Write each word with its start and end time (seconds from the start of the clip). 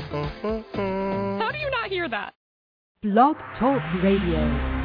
Mm-hmm. 0.00 1.40
How 1.40 1.50
do 1.52 1.58
you 1.58 1.70
not 1.70 1.90
hear 1.90 2.08
that? 2.08 2.32
Blog 3.02 3.36
Talk 3.58 3.82
Radio. 4.02 4.80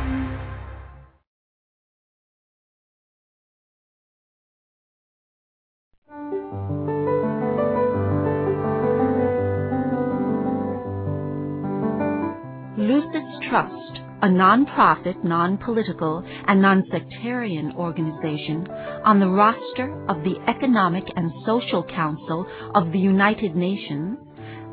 Lucis 12.77 13.50
Trust, 13.50 14.02
a 14.22 14.30
non-profit, 14.30 15.23
non-political, 15.23 16.23
and 16.47 16.61
non-sectarian 16.61 17.72
organization 17.77 18.67
on 19.05 19.20
the 19.20 19.27
roster 19.27 20.05
of 20.09 20.23
the 20.23 20.36
Economic 20.47 21.05
and 21.16 21.31
Social 21.45 21.84
Council 21.84 22.45
of 22.75 22.91
the 22.91 23.00
United 23.00 23.55
Nations, 23.55 24.17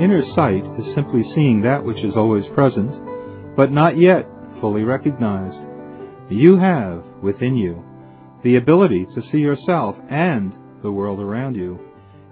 Inner 0.00 0.22
sight 0.34 0.64
is 0.78 0.94
simply 0.94 1.22
seeing 1.34 1.62
that 1.62 1.84
which 1.84 1.98
is 1.98 2.14
always 2.16 2.44
present, 2.54 2.90
but 3.56 3.70
not 3.70 3.96
yet 3.96 4.26
fully 4.60 4.82
recognized. 4.82 5.56
You 6.30 6.58
have, 6.58 7.04
within 7.22 7.56
you, 7.56 7.84
the 8.42 8.56
ability 8.56 9.06
to 9.14 9.22
see 9.30 9.38
yourself 9.38 9.94
and 10.10 10.52
the 10.82 10.90
world 10.90 11.20
around 11.20 11.54
you 11.54 11.78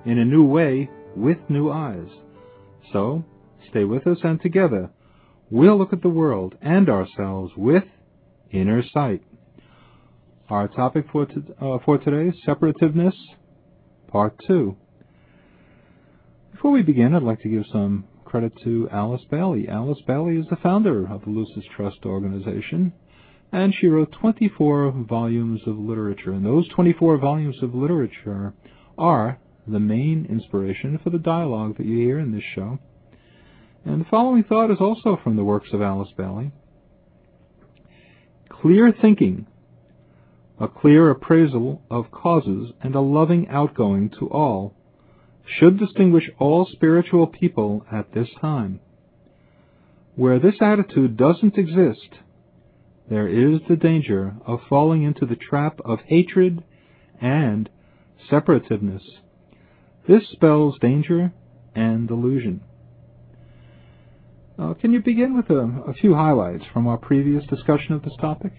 in 0.04 0.18
a 0.18 0.24
new 0.24 0.44
way 0.44 0.90
with 1.14 1.38
new 1.48 1.70
eyes. 1.70 2.08
So, 2.92 3.24
stay 3.70 3.84
with 3.84 4.08
us 4.08 4.18
and 4.24 4.40
together 4.40 4.90
we'll 5.52 5.78
look 5.78 5.92
at 5.92 6.02
the 6.02 6.08
world 6.08 6.56
and 6.62 6.88
ourselves 6.88 7.52
with 7.56 7.84
inner 8.50 8.82
sight. 8.92 9.22
Our 10.48 10.66
topic 10.66 11.06
for, 11.12 11.26
to, 11.26 11.42
uh, 11.60 11.78
for 11.84 11.98
today, 11.98 12.36
is 12.36 12.42
separativeness, 12.44 13.14
part 14.08 14.34
two. 14.46 14.76
Before 16.62 16.74
we 16.74 16.82
begin, 16.82 17.12
I'd 17.12 17.24
like 17.24 17.40
to 17.40 17.48
give 17.48 17.64
some 17.72 18.04
credit 18.24 18.52
to 18.62 18.88
Alice 18.92 19.24
Bailey. 19.28 19.66
Alice 19.68 19.98
Bailey 20.06 20.36
is 20.36 20.46
the 20.48 20.54
founder 20.62 21.08
of 21.10 21.22
the 21.24 21.30
Lucis 21.30 21.64
Trust 21.74 22.06
organization, 22.06 22.92
and 23.50 23.74
she 23.74 23.88
wrote 23.88 24.12
24 24.12 24.92
volumes 24.92 25.60
of 25.66 25.76
literature. 25.76 26.30
And 26.30 26.46
those 26.46 26.68
24 26.68 27.18
volumes 27.18 27.56
of 27.64 27.74
literature 27.74 28.54
are 28.96 29.40
the 29.66 29.80
main 29.80 30.24
inspiration 30.30 31.00
for 31.02 31.10
the 31.10 31.18
dialogue 31.18 31.78
that 31.78 31.86
you 31.86 31.98
hear 31.98 32.20
in 32.20 32.30
this 32.30 32.44
show. 32.54 32.78
And 33.84 34.00
the 34.00 34.08
following 34.08 34.44
thought 34.44 34.70
is 34.70 34.78
also 34.78 35.18
from 35.20 35.34
the 35.34 35.42
works 35.42 35.70
of 35.72 35.82
Alice 35.82 36.12
Bailey. 36.16 36.52
Clear 38.48 38.94
thinking, 39.02 39.48
a 40.60 40.68
clear 40.68 41.10
appraisal 41.10 41.82
of 41.90 42.12
causes, 42.12 42.70
and 42.80 42.94
a 42.94 43.00
loving 43.00 43.48
outgoing 43.48 44.10
to 44.20 44.28
all 44.28 44.76
should 45.44 45.78
distinguish 45.78 46.30
all 46.38 46.66
spiritual 46.66 47.26
people 47.26 47.84
at 47.92 48.12
this 48.12 48.28
time. 48.40 48.80
Where 50.14 50.38
this 50.38 50.56
attitude 50.60 51.16
doesn't 51.16 51.56
exist, 51.56 52.18
there 53.08 53.28
is 53.28 53.60
the 53.68 53.76
danger 53.76 54.34
of 54.46 54.60
falling 54.68 55.02
into 55.02 55.26
the 55.26 55.36
trap 55.36 55.80
of 55.84 56.00
hatred 56.06 56.62
and 57.20 57.68
separativeness. 58.30 59.02
This 60.08 60.22
spells 60.32 60.78
danger 60.80 61.32
and 61.74 62.08
delusion. 62.08 62.62
Uh, 64.58 64.74
can 64.74 64.92
you 64.92 65.00
begin 65.00 65.34
with 65.34 65.48
a, 65.50 65.82
a, 65.88 65.94
few 65.94 66.14
highlights 66.14 66.64
from 66.72 66.86
our 66.86 66.98
previous 66.98 67.44
discussion 67.46 67.94
of 67.94 68.02
this 68.02 68.12
topic? 68.20 68.52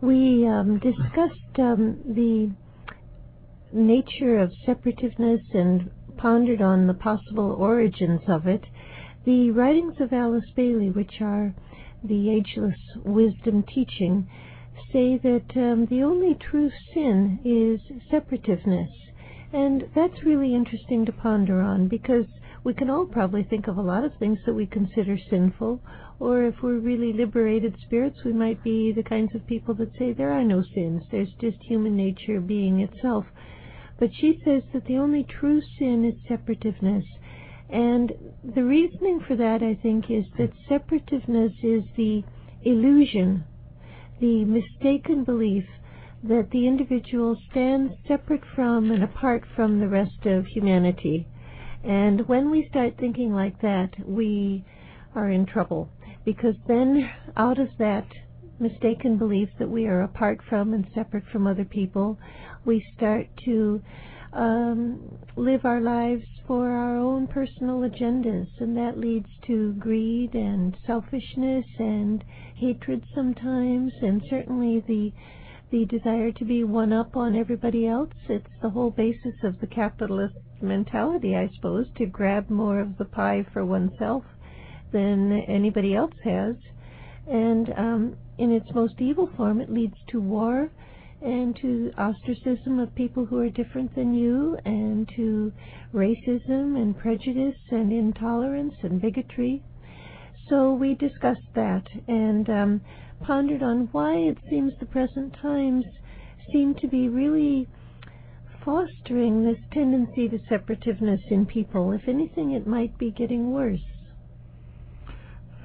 We 0.00 0.46
um, 0.46 0.80
discussed 0.80 1.58
um, 1.58 1.98
the 2.04 2.50
nature 3.74 4.38
of 4.38 4.52
separativeness 4.66 5.42
and 5.52 5.90
pondered 6.16 6.62
on 6.62 6.86
the 6.86 6.94
possible 6.94 7.56
origins 7.58 8.20
of 8.28 8.46
it. 8.46 8.64
The 9.24 9.50
writings 9.50 10.00
of 10.00 10.12
Alice 10.12 10.48
Bailey, 10.54 10.90
which 10.90 11.20
are 11.20 11.54
the 12.04 12.30
ageless 12.30 12.78
wisdom 13.04 13.64
teaching, 13.64 14.28
say 14.92 15.18
that 15.18 15.56
um, 15.56 15.86
the 15.86 16.02
only 16.02 16.34
true 16.34 16.70
sin 16.92 17.40
is 17.44 17.80
separativeness. 18.12 18.90
And 19.52 19.84
that's 19.94 20.24
really 20.24 20.54
interesting 20.54 21.04
to 21.06 21.12
ponder 21.12 21.60
on 21.60 21.88
because 21.88 22.26
we 22.64 22.74
can 22.74 22.90
all 22.90 23.06
probably 23.06 23.42
think 23.42 23.66
of 23.66 23.76
a 23.76 23.82
lot 23.82 24.04
of 24.04 24.12
things 24.18 24.38
that 24.46 24.54
we 24.54 24.66
consider 24.66 25.18
sinful, 25.30 25.80
or 26.18 26.44
if 26.44 26.54
we're 26.62 26.78
really 26.78 27.12
liberated 27.12 27.76
spirits, 27.84 28.18
we 28.24 28.32
might 28.32 28.62
be 28.62 28.92
the 28.92 29.02
kinds 29.02 29.34
of 29.34 29.46
people 29.46 29.74
that 29.74 29.92
say 29.98 30.12
there 30.12 30.32
are 30.32 30.44
no 30.44 30.62
sins, 30.74 31.02
there's 31.10 31.32
just 31.40 31.58
human 31.62 31.96
nature 31.96 32.40
being 32.40 32.80
itself. 32.80 33.26
But 33.98 34.10
she 34.14 34.40
says 34.44 34.62
that 34.72 34.86
the 34.86 34.96
only 34.96 35.24
true 35.24 35.62
sin 35.78 36.04
is 36.04 36.14
separativeness. 36.28 37.04
And 37.70 38.12
the 38.44 38.64
reasoning 38.64 39.20
for 39.20 39.36
that, 39.36 39.62
I 39.62 39.74
think, 39.74 40.10
is 40.10 40.24
that 40.38 40.52
separativeness 40.68 41.54
is 41.62 41.84
the 41.96 42.22
illusion, 42.62 43.44
the 44.20 44.44
mistaken 44.44 45.24
belief 45.24 45.64
that 46.22 46.50
the 46.50 46.66
individual 46.66 47.36
stands 47.50 47.94
separate 48.08 48.44
from 48.54 48.90
and 48.90 49.04
apart 49.04 49.44
from 49.54 49.78
the 49.78 49.88
rest 49.88 50.24
of 50.24 50.46
humanity. 50.46 51.26
And 51.84 52.26
when 52.26 52.50
we 52.50 52.66
start 52.68 52.94
thinking 52.98 53.34
like 53.34 53.60
that, 53.60 53.90
we 54.06 54.64
are 55.14 55.30
in 55.30 55.44
trouble. 55.44 55.90
Because 56.24 56.56
then, 56.66 57.10
out 57.36 57.58
of 57.58 57.68
that 57.78 58.06
mistaken 58.58 59.18
belief 59.18 59.50
that 59.58 59.68
we 59.68 59.86
are 59.86 60.00
apart 60.00 60.40
from 60.48 60.72
and 60.72 60.86
separate 60.94 61.24
from 61.30 61.46
other 61.46 61.64
people, 61.64 62.18
we 62.64 62.84
start 62.96 63.26
to 63.44 63.80
um, 64.32 65.18
live 65.36 65.64
our 65.64 65.80
lives 65.80 66.24
for 66.46 66.70
our 66.70 66.96
own 66.96 67.26
personal 67.26 67.80
agendas, 67.80 68.48
and 68.58 68.76
that 68.76 68.98
leads 68.98 69.28
to 69.46 69.72
greed 69.74 70.34
and 70.34 70.76
selfishness 70.86 71.64
and 71.78 72.24
hatred 72.56 73.02
sometimes, 73.14 73.92
and 74.02 74.22
certainly 74.28 74.82
the 74.86 75.12
the 75.70 75.84
desire 75.86 76.30
to 76.30 76.44
be 76.44 76.62
one 76.62 76.92
up 76.92 77.16
on 77.16 77.34
everybody 77.34 77.86
else. 77.86 78.12
It's 78.28 78.46
the 78.62 78.70
whole 78.70 78.90
basis 78.90 79.34
of 79.42 79.58
the 79.60 79.66
capitalist 79.66 80.36
mentality, 80.60 81.34
I 81.34 81.48
suppose, 81.56 81.86
to 81.96 82.06
grab 82.06 82.48
more 82.48 82.78
of 82.78 82.96
the 82.96 83.06
pie 83.06 83.44
for 83.52 83.64
oneself 83.64 84.22
than 84.92 85.32
anybody 85.48 85.96
else 85.96 86.14
has. 86.22 86.54
And 87.26 87.72
um, 87.76 88.16
in 88.38 88.52
its 88.52 88.72
most 88.72 89.00
evil 89.00 89.28
form, 89.36 89.60
it 89.60 89.70
leads 89.70 89.96
to 90.08 90.20
war 90.20 90.70
and 91.24 91.56
to 91.56 91.90
ostracism 91.96 92.78
of 92.78 92.94
people 92.94 93.24
who 93.24 93.38
are 93.38 93.48
different 93.48 93.94
than 93.94 94.14
you, 94.14 94.56
and 94.64 95.08
to 95.16 95.52
racism 95.94 96.76
and 96.76 96.98
prejudice 96.98 97.56
and 97.70 97.92
intolerance 97.92 98.74
and 98.82 99.00
bigotry. 99.00 99.62
So 100.48 100.74
we 100.74 100.94
discussed 100.94 101.48
that 101.54 101.84
and 102.06 102.48
um, 102.50 102.80
pondered 103.22 103.62
on 103.62 103.88
why 103.92 104.16
it 104.16 104.36
seems 104.50 104.74
the 104.78 104.86
present 104.86 105.34
times 105.40 105.84
seem 106.52 106.74
to 106.74 106.86
be 106.86 107.08
really 107.08 107.66
fostering 108.64 109.44
this 109.44 109.58
tendency 109.72 110.28
to 110.28 110.38
separativeness 110.50 111.20
in 111.30 111.46
people. 111.46 111.92
If 111.92 112.06
anything, 112.06 112.52
it 112.52 112.66
might 112.66 112.98
be 112.98 113.10
getting 113.10 113.50
worse. 113.52 113.80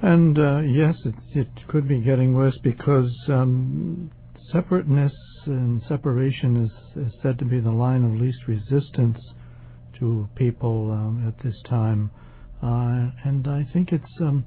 And 0.02 0.38
uh, 0.38 0.60
yes, 0.60 0.94
it, 1.04 1.14
it 1.34 1.48
could 1.68 1.86
be 1.86 2.00
getting 2.00 2.34
worse 2.34 2.58
because 2.62 3.14
um, 3.28 4.10
separateness 4.50 5.12
and 5.46 5.82
separation 5.88 6.64
is, 6.64 7.06
is, 7.06 7.12
said 7.22 7.38
to 7.38 7.44
be 7.44 7.60
the 7.60 7.70
line 7.70 8.04
of 8.04 8.20
least 8.20 8.38
resistance 8.46 9.18
to 9.98 10.28
people 10.34 10.90
um, 10.90 11.26
at 11.26 11.42
this 11.44 11.56
time. 11.68 12.10
Uh, 12.62 13.10
and 13.24 13.46
I 13.48 13.66
think 13.72 13.92
it's 13.92 14.20
um, 14.20 14.44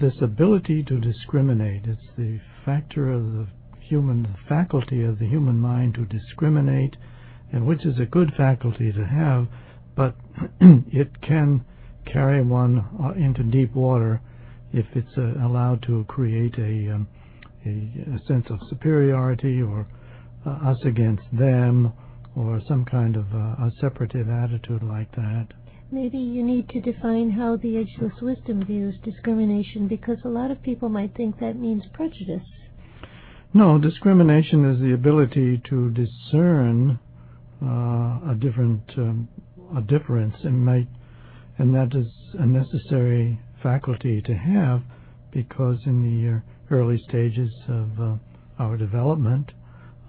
this 0.00 0.14
ability 0.20 0.82
to 0.84 0.98
discriminate. 0.98 1.82
It's 1.84 2.00
the 2.16 2.40
factor 2.64 3.12
of 3.12 3.22
the 3.32 3.46
human 3.80 4.22
the 4.22 4.48
faculty 4.48 5.04
of 5.04 5.18
the 5.18 5.26
human 5.26 5.58
mind 5.58 5.94
to 5.94 6.04
discriminate, 6.06 6.96
and 7.52 7.66
which 7.66 7.84
is 7.84 7.98
a 7.98 8.06
good 8.06 8.32
faculty 8.36 8.92
to 8.92 9.04
have, 9.04 9.46
but 9.94 10.16
it 10.60 11.20
can 11.20 11.64
carry 12.10 12.42
one 12.42 12.84
uh, 13.02 13.12
into 13.12 13.42
deep 13.42 13.74
water 13.74 14.20
if 14.72 14.86
it's 14.94 15.16
uh, 15.18 15.46
allowed 15.46 15.82
to 15.82 16.04
create 16.08 16.54
a, 16.58 16.94
um, 16.94 17.06
a, 17.66 18.14
a 18.16 18.20
sense 18.26 18.46
of 18.50 18.58
superiority 18.68 19.62
or 19.62 19.86
uh, 20.46 20.70
us 20.70 20.78
against 20.84 21.24
them 21.32 21.92
or 22.36 22.60
some 22.66 22.84
kind 22.84 23.16
of 23.16 23.26
uh, 23.34 23.66
a 23.66 23.72
separative 23.80 24.28
attitude 24.28 24.82
like 24.82 25.10
that. 25.12 25.48
Maybe 25.90 26.18
you 26.18 26.42
need 26.42 26.70
to 26.70 26.80
define 26.80 27.30
how 27.30 27.56
the 27.56 27.76
Ageless 27.76 28.14
Wisdom 28.22 28.64
views 28.64 28.94
discrimination 29.04 29.88
because 29.88 30.16
a 30.24 30.28
lot 30.28 30.50
of 30.50 30.62
people 30.62 30.88
might 30.88 31.14
think 31.14 31.38
that 31.40 31.56
means 31.56 31.82
prejudice. 31.92 32.46
No, 33.52 33.78
discrimination 33.78 34.64
is 34.64 34.80
the 34.80 34.94
ability 34.94 35.60
to 35.68 35.90
discern 35.90 36.98
uh, 37.62 38.30
a 38.30 38.36
different 38.40 38.82
um, 38.96 39.28
a 39.76 39.82
difference 39.82 40.36
and 40.42 40.64
might 40.64 40.88
and 41.58 41.74
that 41.74 41.94
is 41.94 42.06
a 42.34 42.46
necessary 42.46 43.38
faculty 43.62 44.22
to 44.22 44.34
have 44.34 44.82
because 45.32 45.78
in 45.86 46.02
the 46.02 46.42
early 46.72 47.02
stages 47.08 47.50
of 47.68 48.00
uh, 48.00 48.14
our 48.58 48.76
development 48.76 49.50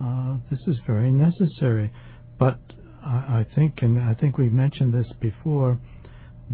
uh, 0.04 0.38
this 0.50 0.60
is 0.68 0.78
very 0.88 1.12
necessary 1.12 1.92
but 2.40 2.60
I, 3.06 3.46
think 3.54 3.80
and 3.82 4.00
I 4.00 4.14
think 4.14 4.38
we've 4.38 4.54
mentioned 4.54 4.94
this 4.94 5.12
before 5.20 5.78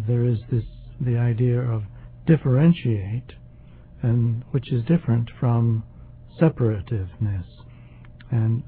there 0.08 0.24
is 0.24 0.38
this 0.50 0.64
the 1.00 1.16
idea 1.16 1.60
of 1.60 1.84
differentiate 2.26 3.32
and 4.02 4.44
which 4.50 4.72
is 4.72 4.82
different 4.84 5.30
from 5.38 5.84
separativeness. 6.40 7.44
And 8.30 8.62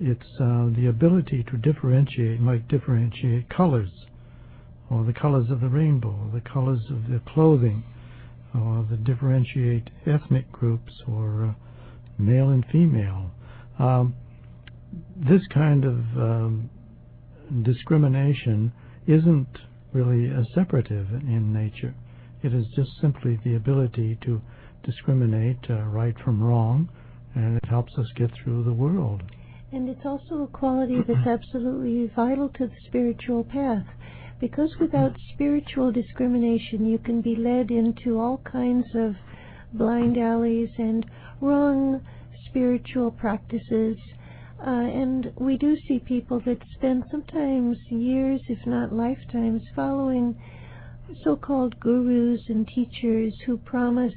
it's 0.00 0.26
uh, 0.40 0.68
the 0.76 0.86
ability 0.88 1.44
to 1.50 1.56
differentiate, 1.56 2.40
like 2.40 2.68
differentiate 2.68 3.48
colors, 3.48 3.90
or 4.90 5.04
the 5.04 5.12
colors 5.12 5.50
of 5.50 5.60
the 5.60 5.68
rainbow, 5.68 6.30
the 6.32 6.40
colors 6.40 6.80
of 6.90 7.08
the 7.10 7.20
clothing, 7.32 7.82
or 8.54 8.86
the 8.90 8.96
differentiate 8.96 9.90
ethnic 10.06 10.50
groups, 10.52 10.92
or 11.06 11.44
uh, 11.44 12.22
male 12.22 12.50
and 12.50 12.64
female. 12.72 13.30
Um, 13.78 14.14
this 15.16 15.42
kind 15.52 15.84
of 15.84 15.98
um, 16.16 16.70
discrimination 17.62 18.72
isn't 19.06 19.58
really 19.92 20.26
a 20.28 20.44
separative 20.54 21.08
in 21.12 21.52
nature. 21.52 21.94
It 22.42 22.54
is 22.54 22.66
just 22.74 22.90
simply 23.00 23.38
the 23.44 23.56
ability 23.56 24.18
to 24.24 24.40
discriminate 24.84 25.58
uh, 25.68 25.82
right 25.84 26.14
from 26.24 26.42
wrong, 26.42 26.88
and 27.34 27.56
it 27.56 27.64
helps 27.68 27.92
us 27.98 28.06
get 28.16 28.30
through 28.42 28.64
the 28.64 28.72
world. 28.72 29.22
And 29.70 29.88
it's 29.88 30.06
also 30.06 30.44
a 30.44 30.46
quality 30.46 30.98
that's 31.06 31.26
absolutely 31.26 32.10
vital 32.16 32.48
to 32.48 32.66
the 32.66 32.76
spiritual 32.86 33.44
path. 33.44 33.84
Because 34.40 34.70
without 34.78 35.16
spiritual 35.34 35.90
discrimination, 35.90 36.86
you 36.86 36.98
can 36.98 37.20
be 37.20 37.34
led 37.34 37.70
into 37.70 38.20
all 38.20 38.38
kinds 38.38 38.86
of 38.94 39.16
blind 39.72 40.16
alleys 40.16 40.70
and 40.78 41.04
wrong 41.40 42.00
spiritual 42.46 43.10
practices. 43.10 43.96
Uh, 44.60 44.70
and 44.70 45.32
we 45.36 45.56
do 45.56 45.76
see 45.86 45.98
people 45.98 46.40
that 46.46 46.62
spend 46.74 47.04
sometimes 47.10 47.78
years, 47.88 48.40
if 48.48 48.64
not 48.66 48.92
lifetimes, 48.92 49.62
following 49.74 50.36
so 51.24 51.36
called 51.36 51.80
gurus 51.80 52.40
and 52.48 52.68
teachers 52.68 53.34
who 53.46 53.56
promise 53.58 54.14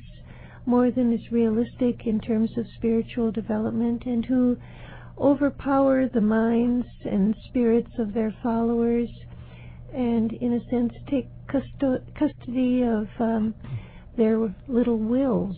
more 0.66 0.92
than 0.92 1.14
is 1.14 1.32
realistic 1.32 2.06
in 2.06 2.20
terms 2.20 2.58
of 2.58 2.66
spiritual 2.76 3.32
development 3.32 4.04
and 4.06 4.26
who 4.26 4.58
overpower 5.18 6.08
the 6.08 6.22
minds 6.22 6.88
and 7.06 7.36
spirits 7.48 7.92
of 7.98 8.14
their 8.14 8.34
followers 8.44 9.10
and, 9.94 10.32
in 10.34 10.54
a 10.54 10.70
sense, 10.70 10.94
take 11.10 11.28
custo- 11.48 12.02
custody 12.18 12.84
of 12.84 13.08
um, 13.20 13.54
their 14.18 14.54
little 14.68 14.98
wills 14.98 15.56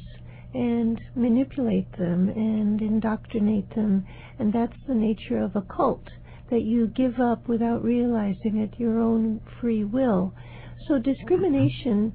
and 0.53 0.99
manipulate 1.15 1.91
them 1.97 2.29
and 2.29 2.81
indoctrinate 2.81 3.73
them. 3.75 4.05
And 4.39 4.53
that's 4.53 4.77
the 4.87 4.95
nature 4.95 5.39
of 5.39 5.55
a 5.55 5.61
cult, 5.61 6.07
that 6.49 6.61
you 6.61 6.87
give 6.87 7.19
up 7.19 7.47
without 7.47 7.83
realizing 7.83 8.57
it, 8.57 8.79
your 8.79 8.99
own 8.99 9.41
free 9.59 9.83
will. 9.83 10.33
So 10.87 10.99
discrimination 10.99 12.13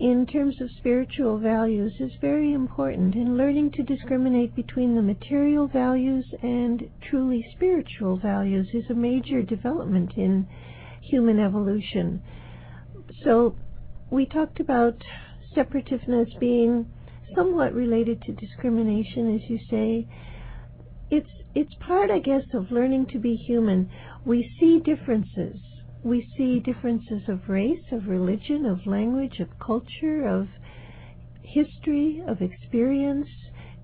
in 0.00 0.26
terms 0.26 0.60
of 0.60 0.68
spiritual 0.78 1.38
values 1.38 1.92
is 2.00 2.10
very 2.20 2.52
important 2.52 3.14
and 3.14 3.36
learning 3.36 3.70
to 3.70 3.82
discriminate 3.82 4.54
between 4.56 4.96
the 4.96 5.02
material 5.02 5.68
values 5.68 6.26
and 6.42 6.82
truly 7.08 7.46
spiritual 7.54 8.18
values 8.18 8.68
is 8.74 8.84
a 8.90 8.94
major 8.94 9.40
development 9.42 10.10
in 10.16 10.48
human 11.10 11.38
evolution. 11.38 12.22
So 13.24 13.56
we 14.10 14.26
talked 14.26 14.60
about 14.60 15.02
separativeness 15.56 16.28
being 16.40 16.86
somewhat 17.34 17.72
related 17.72 18.22
to 18.22 18.32
discrimination 18.32 19.34
as 19.34 19.50
you 19.50 19.58
say. 19.70 20.08
It's 21.10 21.30
it's 21.54 21.74
part 21.80 22.10
I 22.10 22.18
guess 22.18 22.44
of 22.54 22.70
learning 22.70 23.06
to 23.12 23.18
be 23.18 23.36
human. 23.36 23.90
We 24.24 24.50
see 24.58 24.80
differences 24.80 25.56
we 26.04 26.28
see 26.36 26.60
differences 26.60 27.22
of 27.28 27.48
race, 27.48 27.82
of 27.90 28.08
religion, 28.08 28.66
of 28.66 28.86
language, 28.86 29.40
of 29.40 29.48
culture, 29.58 30.28
of 30.28 30.48
history, 31.42 32.22
of 32.28 32.42
experience, 32.42 33.28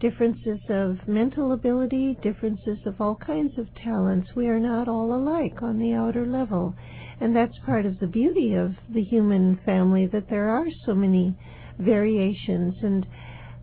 differences 0.00 0.60
of 0.68 1.08
mental 1.08 1.52
ability, 1.52 2.18
differences 2.22 2.78
of 2.84 3.00
all 3.00 3.16
kinds 3.16 3.58
of 3.58 3.74
talents. 3.74 4.28
We 4.36 4.48
are 4.48 4.60
not 4.60 4.86
all 4.86 5.14
alike 5.14 5.62
on 5.62 5.78
the 5.78 5.94
outer 5.94 6.26
level. 6.26 6.74
And 7.20 7.36
that's 7.36 7.58
part 7.66 7.84
of 7.84 8.00
the 8.00 8.06
beauty 8.06 8.54
of 8.54 8.72
the 8.92 9.02
human 9.02 9.60
family, 9.64 10.06
that 10.06 10.30
there 10.30 10.48
are 10.48 10.66
so 10.86 10.94
many 10.94 11.36
variations. 11.78 12.74
And 12.82 13.06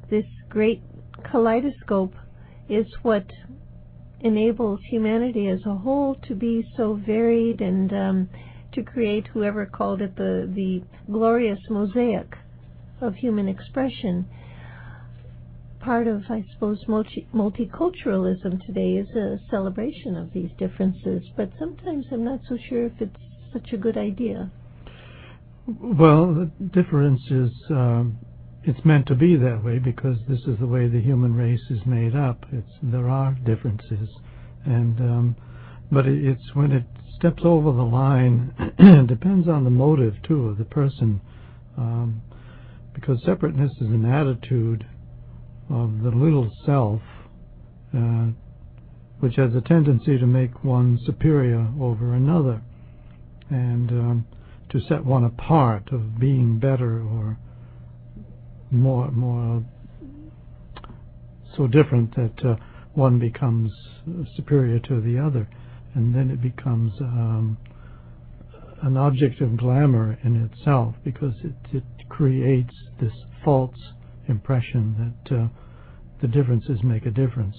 this 0.10 0.26
great 0.50 0.82
kaleidoscope 1.32 2.14
is 2.70 2.86
what 3.02 3.26
enables 4.22 4.80
humanity 4.90 5.48
as 5.48 5.60
a 5.66 5.76
whole 5.76 6.16
to 6.28 6.36
be 6.36 6.68
so 6.76 7.00
varied 7.06 7.62
and 7.62 7.92
um, 7.94 8.30
to 8.74 8.84
create 8.84 9.28
whoever 9.28 9.66
called 9.66 10.02
it 10.02 10.16
the 10.16 10.52
the 10.54 10.84
glorious 11.12 11.60
mosaic 11.70 12.36
of 13.02 13.16
human 13.16 13.48
expression. 13.48 14.28
Part 15.80 16.08
of, 16.08 16.24
I 16.30 16.44
suppose, 16.54 16.84
multi- 16.88 17.28
multiculturalism 17.34 18.66
today 18.66 18.98
is 18.98 19.10
a 19.16 19.38
celebration 19.50 20.18
of 20.18 20.34
these 20.34 20.50
differences, 20.58 21.24
but 21.38 21.52
sometimes 21.58 22.06
I'm 22.12 22.26
not 22.26 22.42
so 22.50 22.58
sure 22.70 22.88
if 22.88 22.94
it's 23.00 23.16
such 23.58 23.74
a 23.74 23.78
good 23.78 23.98
idea. 23.98 24.52
Well, 25.68 26.34
the 26.34 26.52
difference 26.74 27.22
is 27.30 27.52
um, 27.70 28.18
it's 28.64 28.84
meant 28.86 29.08
to 29.08 29.16
be 29.16 29.36
that 29.36 29.64
way 29.64 29.80
because 29.80 30.18
this 30.28 30.40
is 30.48 30.60
the 30.60 30.68
way 30.68 30.88
the 30.88 31.02
human 31.02 31.36
race 31.36 31.64
is 31.70 31.80
made 31.86 32.16
up. 32.16 32.46
It's 32.52 32.72
there 32.82 33.10
are 33.10 33.34
differences, 33.46 34.10
and 34.66 35.00
um, 35.00 35.36
but 35.92 36.06
it, 36.06 36.26
it's 36.26 36.54
when 36.56 36.72
it 36.72 36.86
steps 37.18 37.42
over 37.44 37.72
the 37.72 37.84
line 37.84 38.54
it 38.80 39.08
depends 39.08 39.48
on 39.48 39.64
the 39.64 39.70
motive 39.70 40.14
too 40.24 40.48
of 40.48 40.58
the 40.58 40.66
person, 40.66 41.20
um, 41.78 42.22
because 42.94 43.22
separateness 43.26 43.72
is 43.82 43.88
an 43.88 44.06
attitude 44.06 44.86
of 45.70 46.02
the 46.02 46.12
little 46.12 46.50
self, 46.66 47.02
uh, 47.98 48.28
which 49.20 49.36
has 49.36 49.54
a 49.54 49.62
tendency 49.62 50.18
to 50.18 50.26
make 50.26 50.64
one 50.64 50.98
superior 51.06 51.68
over 51.82 52.14
another, 52.14 52.62
and 53.50 53.90
um, 53.92 54.28
to 54.70 54.80
set 54.82 55.06
one 55.06 55.24
apart 55.24 55.90
of 55.92 56.20
being 56.20 56.60
better 56.60 57.02
or 57.02 57.38
more 58.72 59.10
more 59.12 59.64
so 61.56 61.68
different 61.68 62.14
that 62.16 62.46
uh, 62.46 62.56
one 62.94 63.20
becomes 63.20 63.72
superior 64.36 64.80
to 64.80 65.02
the 65.02 65.18
other 65.18 65.48
and 65.96 66.14
then 66.14 66.30
it 66.30 66.42
becomes 66.42 66.94
um, 67.02 67.58
an 68.84 68.98
object 68.98 69.42
of 69.42 69.58
glamour 69.58 70.18
in 70.24 70.44
itself 70.44 70.96
because 71.04 71.34
it, 71.44 71.56
it 71.74 71.84
creates 72.10 72.74
this 73.02 73.14
false 73.44 73.76
impression 74.28 75.16
that 75.28 75.36
uh, 75.36 75.48
the 76.22 76.28
differences 76.28 76.80
make 76.84 77.06
a 77.06 77.12
difference. 77.12 77.56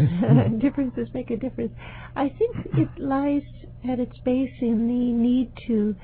differences 0.60 1.08
make 1.14 1.30
a 1.30 1.36
difference. 1.36 1.72
I 2.16 2.28
think 2.28 2.56
it 2.74 2.88
lies 2.98 3.42
at 3.88 4.00
its 4.00 4.18
base 4.24 4.52
in 4.60 4.88
the 4.88 5.12
need 5.12 5.52
to 5.66 5.94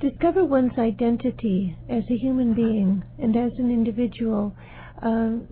discover 0.00 0.44
one's 0.44 0.76
identity 0.78 1.76
as 1.88 2.02
a 2.10 2.16
human 2.16 2.54
being 2.54 3.02
and 3.18 3.36
as 3.36 3.52
an 3.58 3.70
individual. 3.70 4.54
Um, 5.02 5.46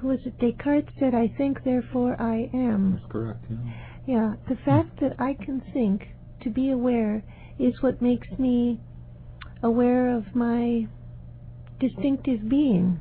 who 0.00 0.08
was 0.08 0.20
it? 0.24 0.38
Descartes 0.38 0.88
said, 0.98 1.14
"I 1.14 1.28
think, 1.28 1.64
therefore 1.64 2.20
I 2.20 2.50
am." 2.52 2.92
That's 2.92 3.12
correct. 3.12 3.44
Yeah. 3.50 3.56
Yeah, 4.06 4.34
the 4.48 4.56
fact 4.56 5.00
that 5.00 5.14
I 5.18 5.34
can 5.34 5.60
think, 5.72 6.14
to 6.40 6.50
be 6.50 6.70
aware, 6.70 7.22
is 7.58 7.82
what 7.82 8.00
makes 8.00 8.28
me 8.38 8.80
aware 9.62 10.16
of 10.16 10.34
my 10.34 10.86
distinctive 11.78 12.48
being. 12.48 13.00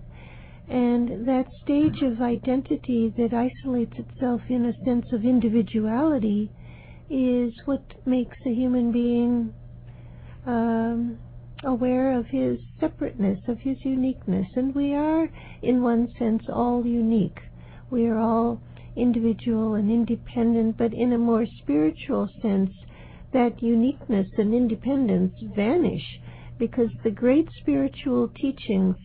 And 0.69 1.25
that 1.25 1.47
stage 1.63 2.01
of 2.01 2.21
identity 2.21 3.13
that 3.17 3.33
isolates 3.33 3.97
itself 3.97 4.41
in 4.49 4.65
a 4.65 4.73
sense 4.83 5.05
of 5.13 5.23
individuality 5.23 6.51
is 7.09 7.53
what 7.65 7.83
makes 8.05 8.37
a 8.45 8.49
human 8.53 8.91
being 8.91 9.53
um, 10.45 11.17
aware 11.63 12.17
of 12.17 12.25
his 12.27 12.59
separateness, 12.79 13.39
of 13.47 13.59
his 13.59 13.77
uniqueness. 13.83 14.47
And 14.55 14.73
we 14.75 14.93
are, 14.93 15.29
in 15.61 15.81
one 15.81 16.07
sense, 16.19 16.43
all 16.49 16.85
unique. 16.85 17.39
We 17.89 18.07
are 18.07 18.17
all 18.17 18.61
individual 18.95 19.75
and 19.75 19.89
independent, 19.89 20.77
but 20.77 20.93
in 20.93 21.13
a 21.13 21.17
more 21.17 21.45
spiritual 21.61 22.29
sense, 22.41 22.71
that 23.33 23.61
uniqueness 23.61 24.27
and 24.37 24.53
independence 24.53 25.33
vanish 25.55 26.19
because 26.57 26.89
the 27.03 27.11
great 27.11 27.47
spiritual 27.61 28.29
teachings 28.29 28.95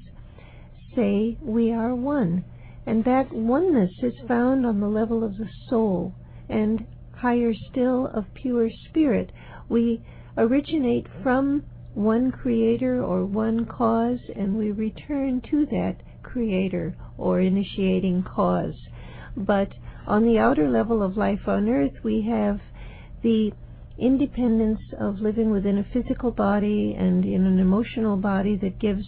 say 0.94 1.36
we 1.40 1.72
are 1.72 1.94
one. 1.94 2.44
And 2.86 3.04
that 3.04 3.32
oneness 3.32 3.92
is 4.02 4.14
found 4.26 4.66
on 4.66 4.80
the 4.80 4.88
level 4.88 5.22
of 5.22 5.36
the 5.36 5.48
soul 5.68 6.14
and 6.48 6.84
higher 7.22 7.54
still 7.70 8.08
of 8.08 8.24
pure 8.34 8.68
spirit. 8.88 9.30
We 9.68 10.02
originate 10.36 11.06
from 11.22 11.62
one 11.94 12.32
creator 12.32 13.02
or 13.02 13.24
one 13.24 13.64
cause 13.64 14.18
and 14.34 14.56
we 14.56 14.72
return 14.72 15.40
to 15.50 15.64
that 15.66 15.96
creator 16.24 16.96
or 17.16 17.40
initiating 17.40 18.24
cause. 18.24 18.74
But 19.36 19.68
on 20.04 20.24
the 20.24 20.38
outer 20.38 20.68
level 20.68 21.00
of 21.00 21.16
life 21.16 21.46
on 21.46 21.68
earth, 21.68 21.92
we 22.02 22.26
have 22.28 22.58
the 23.22 23.52
independence 23.98 24.80
of 24.98 25.20
living 25.20 25.52
within 25.52 25.78
a 25.78 25.86
physical 25.92 26.32
body 26.32 26.96
and 26.98 27.24
in 27.24 27.46
an 27.46 27.60
emotional 27.60 28.16
body 28.16 28.56
that 28.56 28.80
gives 28.80 29.06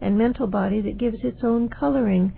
and 0.00 0.18
mental 0.18 0.48
body 0.48 0.80
that 0.80 0.98
gives 0.98 1.18
its 1.22 1.38
own 1.44 1.68
coloring. 1.68 2.32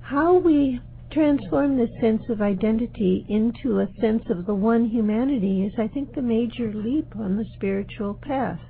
How 0.00 0.38
we 0.38 0.80
transform 1.10 1.76
this 1.76 1.90
sense 2.00 2.22
of 2.28 2.42
identity 2.42 3.24
into 3.28 3.80
a 3.80 3.88
sense 4.00 4.22
of 4.30 4.46
the 4.46 4.54
one 4.54 4.86
humanity 4.86 5.64
is, 5.64 5.72
I 5.78 5.88
think, 5.88 6.14
the 6.14 6.22
major 6.22 6.72
leap 6.72 7.16
on 7.16 7.36
the 7.36 7.46
spiritual 7.54 8.14
path. 8.14 8.60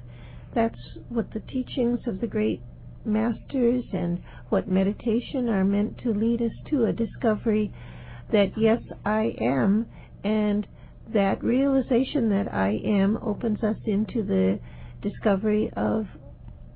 That's 0.54 0.78
what 1.08 1.32
the 1.32 1.40
teachings 1.40 2.00
of 2.06 2.20
the 2.20 2.26
great 2.26 2.62
masters 3.04 3.84
and 3.92 4.22
what 4.50 4.68
meditation 4.68 5.48
are 5.48 5.64
meant 5.64 5.98
to 5.98 6.12
lead 6.12 6.42
us 6.42 6.52
to 6.70 6.84
a 6.84 6.92
discovery 6.92 7.72
that, 8.32 8.52
yes, 8.56 8.80
I 9.04 9.34
am, 9.40 9.86
and 10.22 10.66
that 11.12 11.42
realization 11.42 12.28
that 12.30 12.52
I 12.52 12.78
am 12.84 13.18
opens 13.22 13.62
us 13.62 13.78
into 13.86 14.22
the 14.22 14.60
discovery 15.02 15.72
of 15.76 16.06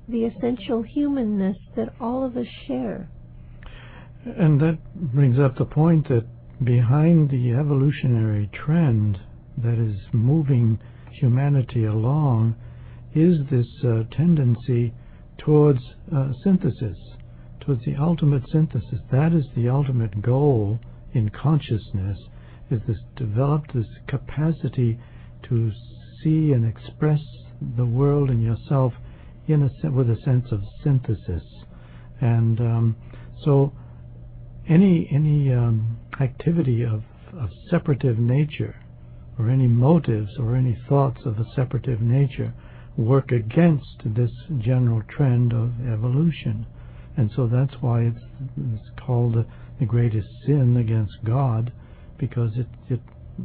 the 0.07 0.25
essential 0.25 0.81
humanness 0.81 1.57
that 1.75 1.93
all 1.99 2.25
of 2.25 2.35
us 2.35 2.47
share. 2.67 3.09
And 4.25 4.59
that 4.61 4.77
brings 4.93 5.39
up 5.39 5.57
the 5.57 5.65
point 5.65 6.07
that 6.09 6.25
behind 6.63 7.29
the 7.29 7.51
evolutionary 7.51 8.49
trend 8.53 9.19
that 9.57 9.77
is 9.77 9.97
moving 10.13 10.79
humanity 11.11 11.85
along 11.85 12.55
is 13.13 13.37
this 13.51 13.67
uh, 13.83 14.03
tendency 14.11 14.93
towards 15.37 15.79
uh, 16.15 16.31
synthesis, 16.43 16.97
towards 17.59 17.83
the 17.85 17.95
ultimate 17.95 18.43
synthesis. 18.51 18.99
That 19.11 19.33
is 19.33 19.45
the 19.55 19.69
ultimate 19.69 20.21
goal 20.21 20.79
in 21.13 21.29
consciousness 21.29 22.17
is 22.71 22.81
this 22.87 22.97
develop 23.15 23.71
this 23.73 23.85
capacity 24.07 24.99
to 25.43 25.71
see 26.23 26.53
and 26.53 26.65
express 26.65 27.19
the 27.77 27.85
world 27.85 28.29
and 28.29 28.41
yourself 28.43 28.93
in 29.47 29.63
a 29.63 29.91
with 29.91 30.09
a 30.09 30.17
sense 30.23 30.45
of 30.51 30.61
synthesis, 30.83 31.43
and 32.21 32.59
um, 32.59 32.95
so 33.43 33.73
any 34.69 35.07
any 35.11 35.51
um, 35.53 35.97
activity 36.19 36.83
of, 36.83 37.03
of 37.33 37.49
separative 37.69 38.17
nature, 38.17 38.75
or 39.37 39.49
any 39.49 39.67
motives 39.67 40.31
or 40.39 40.55
any 40.55 40.77
thoughts 40.87 41.21
of 41.25 41.39
a 41.39 41.45
separative 41.55 42.01
nature, 42.01 42.53
work 42.97 43.31
against 43.31 43.97
this 44.05 44.31
general 44.59 45.01
trend 45.09 45.51
of 45.53 45.71
evolution, 45.91 46.65
and 47.17 47.31
so 47.35 47.47
that's 47.47 47.73
why 47.81 48.01
it's, 48.01 48.23
it's 48.75 48.89
called 49.05 49.35
the, 49.35 49.45
greatest 49.85 50.29
sin 50.45 50.77
against 50.77 51.13
God 51.25 51.69
because 52.17 52.51
it, 52.55 52.67
it 52.89 53.01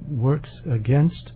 works 0.09 0.51
against 0.71 1.33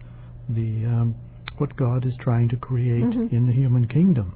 the 0.48 0.84
um, 0.86 1.16
what 1.58 1.74
God 1.76 2.06
is 2.06 2.12
trying 2.20 2.48
to 2.50 2.56
create 2.56 3.02
Mhm. 3.02 3.32
in 3.32 3.46
the 3.48 3.52
human 3.52 3.88
kingdom. 3.88 4.34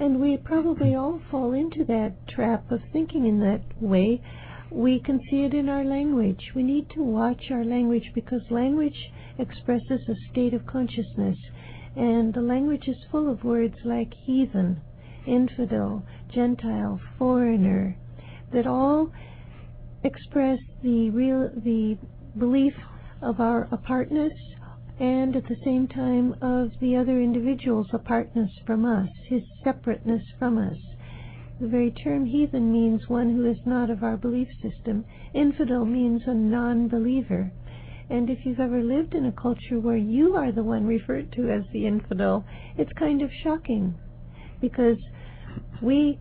And 0.00 0.18
we 0.20 0.36
probably 0.38 0.94
all 0.94 1.20
fall 1.30 1.52
into 1.52 1.84
that 1.84 2.26
trap 2.28 2.70
of 2.70 2.80
thinking 2.92 3.26
in 3.26 3.40
that 3.40 3.60
way. 3.82 4.20
We 4.70 5.00
can 5.00 5.20
see 5.30 5.44
it 5.44 5.54
in 5.54 5.68
our 5.68 5.84
language. 5.84 6.52
We 6.54 6.62
need 6.62 6.90
to 6.90 7.02
watch 7.02 7.50
our 7.50 7.64
language 7.64 8.10
because 8.14 8.42
language 8.50 9.10
expresses 9.38 10.08
a 10.08 10.30
state 10.30 10.52
of 10.54 10.66
consciousness. 10.66 11.38
And 11.96 12.34
the 12.34 12.42
language 12.42 12.86
is 12.86 12.96
full 13.10 13.30
of 13.30 13.44
words 13.44 13.76
like 13.84 14.12
heathen, 14.24 14.80
infidel, 15.26 16.04
Gentile, 16.32 17.00
foreigner, 17.18 17.96
that 18.52 18.66
all 18.66 19.10
express 20.04 20.58
the 20.82 21.10
real 21.10 21.50
the 21.56 21.98
belief 22.38 22.74
of 23.20 23.40
our 23.40 23.68
apartness 23.72 24.32
and 25.00 25.34
at 25.34 25.46
the 25.48 25.56
same 25.64 25.88
time 25.88 26.34
of 26.42 26.70
the 26.80 26.96
other 26.96 27.20
individual's 27.20 27.88
apartness 27.92 28.50
from 28.66 28.84
us, 28.84 29.08
his 29.28 29.42
separateness 29.64 30.22
from 30.38 30.58
us. 30.58 30.76
The 31.60 31.66
very 31.66 31.90
term 31.90 32.24
heathen 32.26 32.72
means 32.72 33.08
one 33.08 33.34
who 33.34 33.44
is 33.44 33.58
not 33.66 33.90
of 33.90 34.04
our 34.04 34.16
belief 34.16 34.48
system. 34.62 35.04
Infidel 35.34 35.84
means 35.84 36.22
a 36.26 36.34
non 36.34 36.86
believer. 36.86 37.50
And 38.08 38.30
if 38.30 38.46
you've 38.46 38.60
ever 38.60 38.80
lived 38.80 39.14
in 39.14 39.26
a 39.26 39.32
culture 39.32 39.80
where 39.80 39.96
you 39.96 40.36
are 40.36 40.52
the 40.52 40.62
one 40.62 40.86
referred 40.86 41.32
to 41.32 41.50
as 41.50 41.64
the 41.72 41.86
infidel, 41.86 42.44
it's 42.76 42.92
kind 42.92 43.22
of 43.22 43.30
shocking 43.42 43.96
because 44.60 44.98
we 45.82 46.18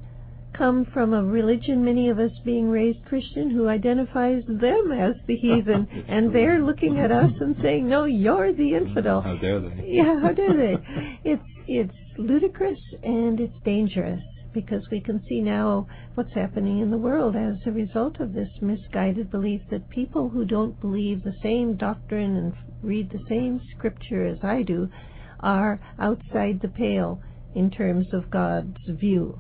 come 0.58 0.86
from 0.92 1.14
a 1.14 1.24
religion, 1.24 1.86
many 1.86 2.10
of 2.10 2.18
us 2.18 2.32
being 2.44 2.70
raised 2.70 3.06
Christian, 3.06 3.52
who 3.52 3.68
identifies 3.68 4.44
them 4.48 4.92
as 4.92 5.14
the 5.28 5.36
heathen, 5.36 5.88
and 6.08 6.34
they're 6.34 6.66
looking 6.66 7.00
at 7.00 7.12
us 7.12 7.32
and 7.40 7.56
saying, 7.62 7.88
"No, 7.88 8.06
you're 8.06 8.54
the 8.54 8.74
infidel." 8.74 9.22
How 9.22 9.36
dare 9.36 9.60
they? 9.60 9.86
Yeah, 9.86 10.20
how 10.20 10.34
dare 10.34 10.58
they? 10.58 11.20
It's 11.24 11.44
it's 11.68 12.18
ludicrous 12.18 12.80
and 13.04 13.40
it's 13.40 13.54
dangerous 13.64 14.24
because 14.58 14.90
we 14.90 15.00
can 15.00 15.24
see 15.30 15.40
now 15.40 15.88
what's 16.16 16.34
happening 16.34 16.80
in 16.80 16.90
the 16.90 16.98
world 16.98 17.36
as 17.36 17.58
a 17.68 17.72
result 17.72 18.20
of 18.20 18.34
this 18.34 18.50
misguided 18.60 19.30
belief 19.30 19.62
that 19.70 19.88
people 19.92 20.30
who 20.30 20.44
don't 20.46 20.82
believe 20.82 21.24
the 21.24 21.36
same 21.44 21.76
doctrine 21.76 22.36
and 22.36 22.54
read 22.82 23.08
the 23.12 23.24
same 23.30 23.62
scripture 23.76 24.26
as 24.26 24.40
I 24.42 24.64
do 24.64 24.90
are 25.42 25.80
outside 26.00 26.60
the 26.60 26.70
pale 26.70 27.22
in 27.54 27.70
terms 27.70 28.08
of 28.14 28.32
God's 28.32 28.80
view. 28.90 29.40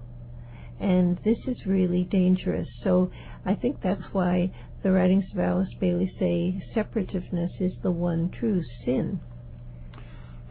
And 0.79 1.17
this 1.25 1.39
is 1.47 1.65
really 1.65 2.03
dangerous. 2.03 2.67
So 2.83 3.09
I 3.43 3.55
think 3.55 3.77
that's 3.81 4.13
why 4.13 4.51
the 4.83 4.91
writings 4.91 5.25
of 5.33 5.39
Alice 5.39 5.74
Bailey 5.81 6.13
say 6.19 6.62
separativeness 6.75 7.59
is 7.59 7.74
the 7.81 7.89
one 7.89 8.29
true 8.29 8.62
sin. 8.86 9.19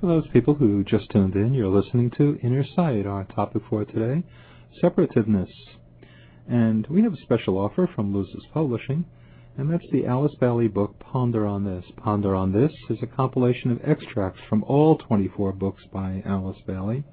For 0.01 0.09
those 0.09 0.27
people 0.33 0.55
who 0.55 0.83
just 0.83 1.09
tuned 1.11 1.37
in, 1.37 1.55
you're 1.55 1.69
listening 1.69 2.11
to 2.19 2.37
Inner 2.43 2.65
Sight, 2.75 3.07
our 3.07 3.23
topic 3.33 3.63
for 3.71 3.85
today, 3.85 4.25
separativeness. 4.83 5.51
And 6.49 6.87
we 6.89 7.03
have 7.03 7.13
a 7.13 7.23
special 7.23 7.59
offer 7.59 7.89
from 7.95 8.15
Lucis 8.15 8.45
Publishing, 8.53 9.05
and 9.57 9.73
that's 9.73 9.87
the 9.91 10.07
Alice 10.07 10.35
Bailey 10.39 10.69
book 10.69 10.99
Ponder 11.01 11.47
on 11.47 11.65
This. 11.65 11.85
Ponder 11.97 12.35
on 12.35 12.53
This 12.53 12.73
is 12.91 12.99
a 13.03 13.07
compilation 13.07 13.71
of 13.71 13.81
extracts 13.85 14.41
from 14.49 14.63
all 14.65 14.99
24 14.99 15.53
books 15.53 15.83
by 15.93 16.23
Alice 16.25 16.59
Bailey, 16.67 17.05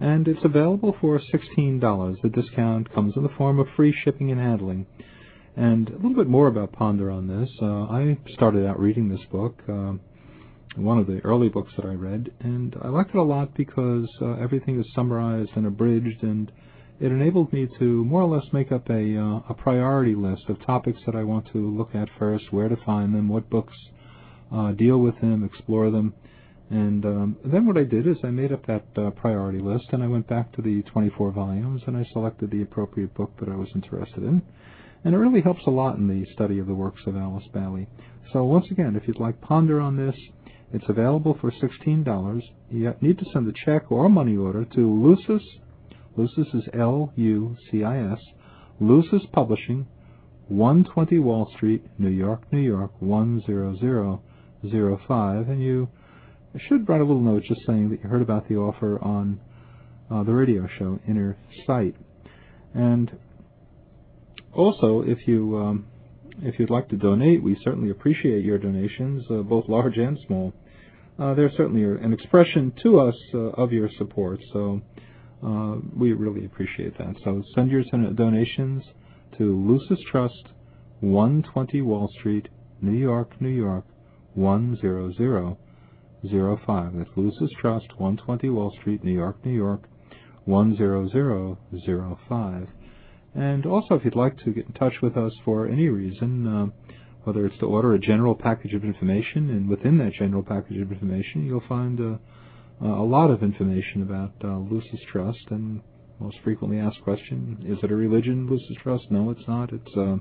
and 0.00 0.26
it's 0.26 0.44
available 0.44 0.96
for 1.00 1.20
$16. 1.20 2.22
The 2.22 2.28
discount 2.28 2.92
comes 2.92 3.14
in 3.16 3.22
the 3.22 3.28
form 3.36 3.58
of 3.58 3.66
free 3.76 3.94
shipping 4.04 4.30
and 4.30 4.40
handling. 4.40 4.86
And 5.56 5.88
a 5.88 5.96
little 5.96 6.14
bit 6.14 6.28
more 6.28 6.46
about 6.46 6.72
Ponder 6.72 7.10
on 7.10 7.26
This. 7.26 7.50
Uh, 7.60 7.84
I 7.84 8.16
started 8.32 8.64
out 8.64 8.78
reading 8.78 9.08
this 9.08 9.24
book. 9.30 9.60
Uh, 9.68 9.94
one 10.76 10.98
of 10.98 11.06
the 11.06 11.20
early 11.24 11.48
books 11.48 11.72
that 11.76 11.84
I 11.84 11.94
read, 11.94 12.30
and 12.40 12.76
I 12.82 12.88
liked 12.88 13.10
it 13.10 13.16
a 13.16 13.22
lot 13.22 13.54
because 13.56 14.08
uh, 14.22 14.34
everything 14.34 14.78
is 14.78 14.86
summarized 14.94 15.50
and 15.56 15.66
abridged, 15.66 16.22
and 16.22 16.52
it 17.00 17.12
enabled 17.12 17.52
me 17.52 17.68
to 17.78 18.04
more 18.04 18.22
or 18.22 18.36
less 18.36 18.52
make 18.52 18.72
up 18.72 18.88
a 18.90 19.16
uh, 19.16 19.40
a 19.48 19.54
priority 19.54 20.14
list 20.14 20.42
of 20.48 20.64
topics 20.64 21.00
that 21.06 21.14
I 21.14 21.22
want 21.24 21.46
to 21.52 21.58
look 21.58 21.94
at 21.94 22.08
first, 22.18 22.52
where 22.52 22.68
to 22.68 22.76
find 22.84 23.14
them, 23.14 23.28
what 23.28 23.48
books 23.48 23.74
uh, 24.52 24.72
deal 24.72 24.98
with 24.98 25.20
them, 25.20 25.44
explore 25.44 25.90
them, 25.90 26.14
and 26.70 27.04
um, 27.06 27.36
then 27.44 27.66
what 27.66 27.78
I 27.78 27.84
did 27.84 28.06
is 28.06 28.16
I 28.22 28.30
made 28.30 28.52
up 28.52 28.66
that 28.66 28.84
uh, 28.96 29.10
priority 29.10 29.58
list, 29.58 29.86
and 29.92 30.02
I 30.02 30.06
went 30.06 30.28
back 30.28 30.52
to 30.56 30.62
the 30.62 30.82
24 30.82 31.32
volumes, 31.32 31.82
and 31.86 31.96
I 31.96 32.04
selected 32.12 32.50
the 32.50 32.62
appropriate 32.62 33.14
book 33.14 33.32
that 33.40 33.48
I 33.48 33.56
was 33.56 33.68
interested 33.74 34.22
in, 34.22 34.42
and 35.04 35.14
it 35.14 35.18
really 35.18 35.40
helps 35.40 35.62
a 35.66 35.70
lot 35.70 35.96
in 35.96 36.08
the 36.08 36.26
study 36.34 36.58
of 36.58 36.66
the 36.66 36.74
works 36.74 37.00
of 37.06 37.16
Alice 37.16 37.46
Bailey. 37.54 37.86
So 38.32 38.44
once 38.44 38.66
again, 38.70 38.96
if 38.96 39.08
you'd 39.08 39.20
like 39.20 39.40
ponder 39.40 39.80
on 39.80 39.96
this, 39.96 40.14
it's 40.72 40.88
available 40.88 41.38
for 41.40 41.50
$16. 41.50 42.42
You 42.70 42.94
need 43.00 43.18
to 43.18 43.24
send 43.32 43.48
a 43.48 43.52
check 43.64 43.90
or 43.90 44.10
money 44.10 44.36
order 44.36 44.66
to 44.66 44.80
Lucis, 44.80 45.42
Lucis 46.18 46.52
is 46.52 46.64
L-U-C-I-S. 46.74 48.18
Lucis 48.80 49.22
Publishing, 49.32 49.86
120 50.48 51.20
Wall 51.20 51.48
Street, 51.54 51.84
New 51.96 52.08
York, 52.08 52.42
New 52.52 52.58
York, 52.58 52.90
10005. 53.00 55.48
And 55.48 55.62
you 55.62 55.88
should 56.68 56.88
write 56.88 57.00
a 57.00 57.04
little 57.04 57.22
note 57.22 57.44
just 57.44 57.64
saying 57.64 57.90
that 57.90 58.02
you 58.02 58.08
heard 58.08 58.22
about 58.22 58.48
the 58.48 58.56
offer 58.56 59.00
on 59.00 59.38
uh, 60.10 60.24
the 60.24 60.32
radio 60.32 60.66
show, 60.76 60.98
Inner 61.06 61.36
Sight. 61.64 61.94
And 62.74 63.12
also, 64.52 65.04
if 65.06 65.28
you 65.28 65.56
um, 65.56 65.86
if 66.42 66.58
you'd 66.58 66.70
like 66.70 66.88
to 66.88 66.96
donate, 66.96 67.44
we 67.44 67.56
certainly 67.62 67.90
appreciate 67.90 68.44
your 68.44 68.58
donations, 68.58 69.24
uh, 69.30 69.42
both 69.42 69.68
large 69.68 69.96
and 69.96 70.18
small. 70.26 70.52
Uh, 71.16 71.34
they're 71.34 71.52
certainly 71.56 71.84
an 71.84 72.12
expression 72.12 72.72
to 72.82 72.98
us 72.98 73.14
uh, 73.34 73.38
of 73.38 73.72
your 73.72 73.88
support, 73.98 74.40
so 74.52 74.80
uh, 75.44 75.76
we 75.96 76.12
really 76.12 76.44
appreciate 76.44 76.96
that. 76.98 77.14
So 77.24 77.42
send 77.54 77.70
your 77.70 77.82
donations 78.14 78.82
to 79.38 79.56
Lucis 79.56 79.98
Trust, 80.10 80.48
120 81.00 81.80
Wall 81.82 82.08
Street, 82.18 82.48
New 82.82 82.96
York, 82.96 83.40
New 83.40 83.48
York, 83.48 83.84
10005. 84.36 86.92
That's 86.96 87.10
Lucis 87.16 87.50
Trust, 87.60 87.86
120 87.98 88.48
Wall 88.50 88.72
Street, 88.80 89.04
New 89.04 89.12
York, 89.12 89.36
New 89.44 89.54
York, 89.54 89.82
10005. 90.46 92.68
And 93.34 93.66
also, 93.66 93.94
if 93.94 94.04
you'd 94.04 94.16
like 94.16 94.38
to 94.38 94.52
get 94.52 94.66
in 94.66 94.72
touch 94.72 94.94
with 95.02 95.16
us 95.16 95.32
for 95.44 95.68
any 95.68 95.88
reason, 95.88 96.46
uh, 96.46 96.66
whether 97.24 97.46
it's 97.46 97.58
to 97.58 97.66
order 97.66 97.94
a 97.94 97.98
general 97.98 98.34
package 98.34 98.74
of 98.74 98.84
information, 98.84 99.50
and 99.50 99.68
within 99.68 99.98
that 99.98 100.12
general 100.18 100.42
package 100.42 100.80
of 100.80 100.90
information, 100.90 101.46
you'll 101.46 101.62
find 101.68 102.00
uh, 102.00 102.16
a 102.80 103.02
lot 103.02 103.30
of 103.30 103.42
information 103.42 104.02
about 104.02 104.32
uh, 104.44 104.58
Lucis 104.58 105.00
Trust. 105.10 105.46
And 105.50 105.80
most 106.20 106.36
frequently 106.44 106.78
asked 106.78 107.02
question: 107.02 107.58
Is 107.66 107.78
it 107.82 107.90
a 107.90 107.96
religion, 107.96 108.48
Lucis 108.48 108.76
Trust? 108.82 109.04
No, 109.10 109.30
it's 109.30 109.46
not. 109.48 109.72
It's 109.72 109.96
uh, 109.96 110.16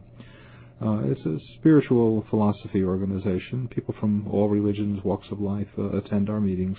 uh, 0.85 0.99
it's 1.05 1.25
a 1.25 1.37
spiritual 1.59 2.25
philosophy 2.29 2.83
organization. 2.83 3.67
People 3.73 3.95
from 3.99 4.27
all 4.27 4.47
religions, 4.47 5.03
walks 5.03 5.27
of 5.31 5.39
life 5.39 5.67
uh, 5.77 5.97
attend 5.97 6.29
our 6.29 6.39
meetings. 6.39 6.77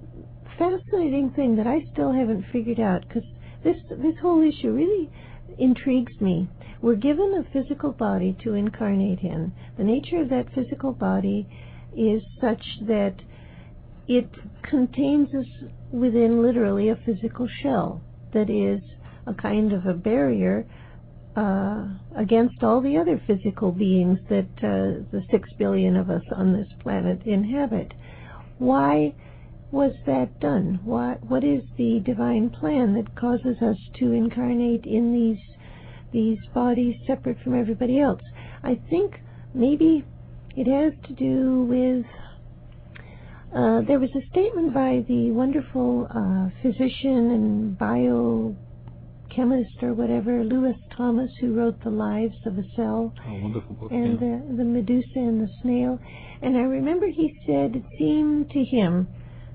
fascinating 0.59 1.33
thing 1.37 1.57
that 1.57 1.67
I 1.67 1.85
still 1.93 2.12
haven't 2.12 2.47
figured 2.53 2.81
out, 2.81 3.03
because 3.07 3.23
this 3.67 3.83
this 3.91 4.15
whole 4.23 4.43
issue 4.43 4.71
really 4.71 5.11
intrigues 5.59 6.13
me. 6.21 6.49
We're 6.81 6.95
given 6.95 7.35
a 7.45 7.53
physical 7.53 7.91
body 7.91 8.37
to 8.45 8.55
incarnate 8.55 9.21
in. 9.21 9.53
The 9.77 9.85
nature 9.85 10.23
of 10.23 10.29
that 10.29 10.55
physical 10.55 10.93
body 10.93 11.49
is 11.97 12.23
such 12.41 12.63
that 12.83 13.15
it 14.07 14.29
contains 14.63 15.35
us 15.35 15.47
within 15.91 16.43
literally 16.43 16.91
a 16.91 16.97
physical 17.05 17.49
shell 17.63 18.03
that 18.33 18.49
is 18.49 18.81
a 19.27 19.35
kind 19.35 19.73
of 19.73 19.87
a 19.87 19.95
barrier 19.95 20.65
uh, 21.35 21.87
against 22.17 22.63
all 22.63 22.81
the 22.81 22.97
other 22.97 23.21
physical 23.27 23.73
beings 23.73 24.19
that 24.29 24.49
uh, 24.59 25.03
the 25.11 25.23
six 25.31 25.49
billion 25.59 25.97
of 25.97 26.09
us 26.09 26.23
on 26.37 26.53
this 26.53 26.69
planet 26.83 27.21
inhabit. 27.27 27.93
Why 28.59 29.15
was 29.71 29.93
that 30.07 30.41
done? 30.41 30.81
Why, 30.85 31.17
what 31.21 31.45
is 31.45 31.63
the 31.77 32.01
divine 32.05 32.51
plan 32.51 32.95
that 32.95 33.17
causes 33.17 33.57
us 33.61 33.77
to 33.99 34.13
incarnate 34.13 34.85
in 34.85 35.13
these 35.13 35.43
these 36.13 36.39
bodies 36.55 36.97
separate 37.07 37.39
from 37.43 37.59
everybody 37.59 38.01
else? 38.01 38.23
I 38.63 38.81
think 38.89 39.21
maybe 39.55 40.05
it 40.57 40.67
has 40.67 40.93
to 41.09 41.13
do 41.13 41.65
with 41.65 42.07
uh, 43.55 43.81
there 43.87 43.99
was 43.99 44.11
a 44.15 44.27
statement 44.31 44.75
by 44.75 45.05
the 45.09 45.31
wonderful 45.31 46.07
uh, 46.11 46.51
physician 46.63 47.31
and 47.31 47.79
biochemist 47.79 48.57
or 49.83 49.95
whatever, 49.95 50.45
Lewis 50.45 50.77
Thomas, 50.97 51.31
who 51.41 51.55
wrote 51.55 51.83
The 51.83 51.91
Lives 51.91 52.37
of 52.45 52.59
a 52.59 52.65
Cell. 52.75 53.15
Oh, 53.27 53.49
book. 53.49 53.91
And 53.91 54.21
yeah. 54.21 54.41
the, 54.49 54.57
the 54.59 54.65
Medusa 54.65 55.07
and 55.17 55.41
the 55.41 55.49
Snail. 55.63 55.99
And 56.43 56.57
I 56.57 56.63
remember 56.63 57.07
he 57.07 57.33
said 57.47 57.77
it 57.77 57.85
seemed 57.99 58.51
to 58.51 58.63
him, 58.63 59.09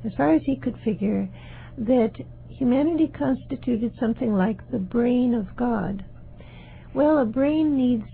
as 0.06 0.14
far 0.16 0.34
as 0.34 0.42
he 0.46 0.56
could 0.56 0.78
figure, 0.84 1.30
that 1.78 2.14
humanity 2.50 3.08
constituted 3.08 3.94
something 4.00 4.34
like 4.34 4.70
the 4.72 4.80
brain 4.80 5.34
of 5.34 5.56
God. 5.56 6.06
Well, 6.94 7.20
a 7.20 7.26
brain 7.26 7.78
needs 7.78 8.06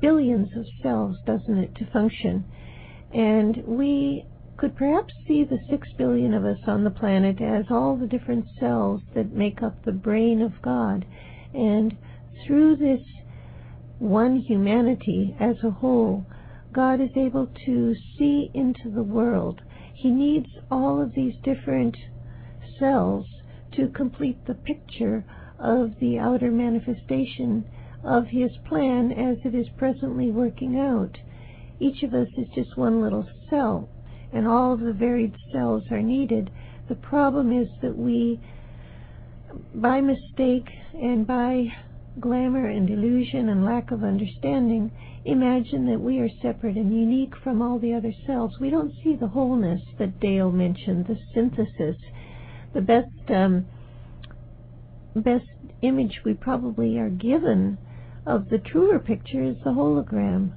billions 0.00 0.48
of 0.56 0.66
cells, 0.82 1.16
doesn't 1.26 1.58
it, 1.58 1.74
to 1.76 1.90
function? 1.90 2.44
And 3.12 3.62
we 3.66 4.26
could 4.56 4.76
perhaps 4.76 5.12
see 5.26 5.44
the 5.44 5.58
six 5.70 5.88
billion 5.96 6.34
of 6.34 6.44
us 6.44 6.58
on 6.66 6.84
the 6.84 6.90
planet 6.90 7.40
as 7.40 7.64
all 7.70 7.96
the 7.96 8.06
different 8.06 8.44
cells 8.60 9.00
that 9.14 9.32
make 9.32 9.62
up 9.62 9.84
the 9.84 9.92
brain 9.92 10.42
of 10.42 10.52
God. 10.62 11.04
And 11.52 11.96
through 12.46 12.76
this 12.76 13.00
one 13.98 14.36
humanity 14.36 15.34
as 15.40 15.56
a 15.64 15.70
whole, 15.70 16.26
God 16.72 17.00
is 17.00 17.10
able 17.16 17.48
to 17.66 17.94
see 18.18 18.50
into 18.52 18.90
the 18.90 19.02
world. 19.02 19.62
He 20.04 20.10
needs 20.10 20.50
all 20.70 21.00
of 21.00 21.14
these 21.14 21.34
different 21.42 21.96
cells 22.78 23.24
to 23.72 23.88
complete 23.88 24.36
the 24.44 24.52
picture 24.52 25.24
of 25.58 25.98
the 25.98 26.18
outer 26.18 26.50
manifestation 26.50 27.64
of 28.04 28.26
His 28.26 28.50
plan 28.68 29.12
as 29.12 29.38
it 29.46 29.54
is 29.54 29.66
presently 29.78 30.30
working 30.30 30.78
out. 30.78 31.16
Each 31.80 32.02
of 32.02 32.12
us 32.12 32.28
is 32.36 32.48
just 32.54 32.76
one 32.76 33.00
little 33.00 33.26
cell 33.48 33.88
and 34.30 34.46
all 34.46 34.74
of 34.74 34.80
the 34.80 34.92
varied 34.92 35.36
cells 35.50 35.84
are 35.90 36.02
needed. 36.02 36.50
The 36.86 36.96
problem 36.96 37.50
is 37.50 37.70
that 37.80 37.96
we, 37.96 38.38
by 39.74 40.02
mistake 40.02 40.68
and 40.92 41.26
by 41.26 41.72
glamour 42.20 42.66
and 42.66 42.90
illusion 42.90 43.48
and 43.48 43.64
lack 43.64 43.90
of 43.90 44.04
understanding, 44.04 44.90
imagine 45.24 45.86
that 45.86 46.00
we 46.00 46.20
are 46.20 46.28
separate 46.42 46.76
and 46.76 46.94
unique 46.94 47.34
from 47.42 47.62
all 47.62 47.78
the 47.78 47.94
other 47.94 48.12
cells. 48.26 48.58
We 48.60 48.70
don't 48.70 48.92
see 49.02 49.16
the 49.16 49.28
wholeness 49.28 49.80
that 49.98 50.20
Dale 50.20 50.50
mentioned, 50.50 51.06
the 51.06 51.18
synthesis. 51.34 51.96
The 52.74 52.80
best 52.80 53.30
um, 53.30 53.66
best 55.14 55.46
image 55.82 56.20
we 56.24 56.34
probably 56.34 56.98
are 56.98 57.08
given 57.10 57.78
of 58.26 58.48
the 58.48 58.58
truer 58.58 58.98
picture 58.98 59.42
is 59.42 59.56
the 59.64 59.70
hologram, 59.70 60.52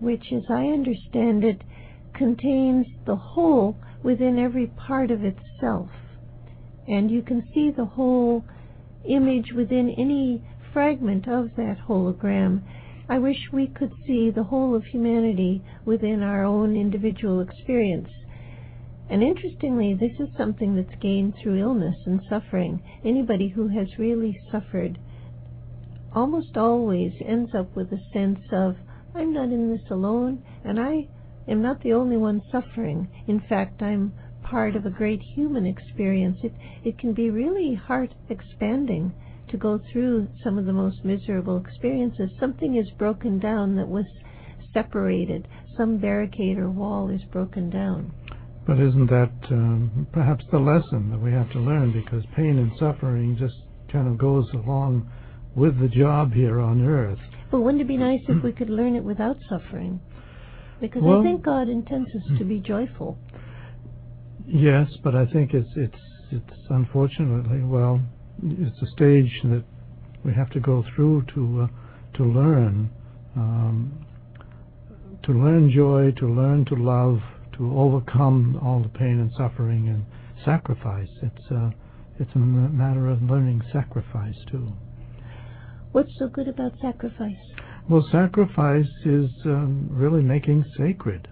which, 0.00 0.32
as 0.32 0.44
I 0.48 0.66
understand 0.66 1.44
it, 1.44 1.62
contains 2.14 2.86
the 3.04 3.16
whole 3.16 3.76
within 4.02 4.38
every 4.38 4.68
part 4.68 5.10
of 5.10 5.22
itself. 5.24 5.90
And 6.86 7.10
you 7.10 7.22
can 7.22 7.42
see 7.52 7.70
the 7.70 7.84
whole 7.84 8.44
image 9.08 9.52
within 9.52 9.94
any 9.98 10.42
fragment 10.72 11.26
of 11.28 11.50
that 11.56 11.78
hologram. 11.88 12.62
I 13.08 13.18
wish 13.18 13.36
we 13.52 13.66
could 13.66 13.92
see 14.06 14.30
the 14.30 14.44
whole 14.44 14.74
of 14.74 14.84
humanity 14.84 15.62
within 15.84 16.22
our 16.22 16.42
own 16.42 16.74
individual 16.76 17.40
experience. 17.40 18.08
And 19.10 19.22
interestingly, 19.22 19.94
this 19.94 20.18
is 20.18 20.34
something 20.36 20.74
that's 20.74 21.00
gained 21.02 21.34
through 21.36 21.60
illness 21.60 21.96
and 22.06 22.20
suffering. 22.30 22.82
Anybody 23.04 23.48
who 23.48 23.68
has 23.68 23.98
really 23.98 24.40
suffered 24.50 24.98
almost 26.14 26.56
always 26.56 27.12
ends 27.26 27.54
up 27.54 27.76
with 27.76 27.92
a 27.92 28.00
sense 28.12 28.40
of, 28.52 28.76
I'm 29.14 29.34
not 29.34 29.50
in 29.50 29.70
this 29.70 29.90
alone, 29.90 30.42
and 30.64 30.80
I 30.80 31.06
am 31.46 31.60
not 31.60 31.82
the 31.82 31.92
only 31.92 32.16
one 32.16 32.40
suffering. 32.50 33.08
In 33.26 33.40
fact, 33.40 33.82
I'm 33.82 34.14
part 34.42 34.76
of 34.76 34.86
a 34.86 34.90
great 34.90 35.20
human 35.20 35.66
experience. 35.66 36.38
It 36.42 36.52
it 36.84 36.98
can 36.98 37.12
be 37.12 37.30
really 37.30 37.74
heart 37.74 38.14
expanding 38.28 39.12
to 39.54 39.58
go 39.58 39.80
through 39.92 40.26
some 40.42 40.58
of 40.58 40.66
the 40.66 40.72
most 40.72 41.04
miserable 41.04 41.56
experiences. 41.64 42.28
Something 42.40 42.74
is 42.76 42.90
broken 42.98 43.38
down 43.38 43.76
that 43.76 43.86
was 43.86 44.04
separated. 44.72 45.46
Some 45.76 45.98
barricade 45.98 46.58
or 46.58 46.68
wall 46.68 47.08
is 47.08 47.22
broken 47.30 47.70
down. 47.70 48.12
But 48.66 48.80
isn't 48.80 49.06
that 49.06 49.30
um, 49.52 50.08
perhaps 50.12 50.44
the 50.50 50.58
lesson 50.58 51.10
that 51.12 51.20
we 51.20 51.30
have 51.30 51.52
to 51.52 51.60
learn? 51.60 51.92
Because 51.92 52.24
pain 52.34 52.58
and 52.58 52.72
suffering 52.80 53.36
just 53.38 53.54
kind 53.92 54.08
of 54.08 54.18
goes 54.18 54.46
along 54.54 55.08
with 55.54 55.78
the 55.78 55.86
job 55.88 56.32
here 56.32 56.58
on 56.58 56.84
earth. 56.84 57.20
Well, 57.52 57.62
wouldn't 57.62 57.82
it 57.82 57.86
be 57.86 57.96
nice 57.96 58.22
if 58.26 58.42
we 58.42 58.50
could 58.50 58.70
learn 58.70 58.96
it 58.96 59.04
without 59.04 59.36
suffering? 59.48 60.00
Because 60.80 61.02
Well- 61.02 61.20
I 61.20 61.22
think 61.22 61.44
God 61.44 61.68
intends 61.68 62.10
us 62.10 62.38
to 62.38 62.44
be 62.44 62.58
joyful. 62.58 63.18
Yes, 64.48 64.88
but 65.04 65.14
I 65.14 65.26
think 65.26 65.54
it's 65.54 65.70
it's 65.76 66.02
it's 66.32 66.66
unfortunately 66.70 67.62
well, 67.62 68.00
it's 68.44 68.82
a 68.82 68.86
stage 68.92 69.40
that 69.44 69.64
we 70.24 70.32
have 70.32 70.50
to 70.50 70.60
go 70.60 70.84
through 70.94 71.24
to 71.34 71.62
uh, 71.62 72.16
to 72.16 72.24
learn 72.24 72.90
um, 73.36 74.06
to 75.24 75.32
learn 75.32 75.70
joy, 75.70 76.12
to 76.18 76.26
learn 76.26 76.64
to 76.66 76.74
love, 76.74 77.20
to 77.56 77.78
overcome 77.78 78.60
all 78.62 78.82
the 78.82 78.88
pain 78.90 79.18
and 79.18 79.32
suffering 79.36 79.88
and 79.88 80.04
sacrifice. 80.44 81.08
It's 81.22 81.50
uh, 81.50 81.70
it's 82.20 82.30
a 82.34 82.38
matter 82.38 83.08
of 83.08 83.22
learning 83.22 83.62
sacrifice 83.72 84.36
too. 84.50 84.72
What's 85.92 86.12
so 86.18 86.28
good 86.28 86.48
about 86.48 86.72
sacrifice? 86.80 87.36
Well, 87.88 88.06
sacrifice 88.10 88.90
is 89.04 89.30
um, 89.44 89.88
really 89.90 90.22
making 90.22 90.64
sacred. 90.76 91.28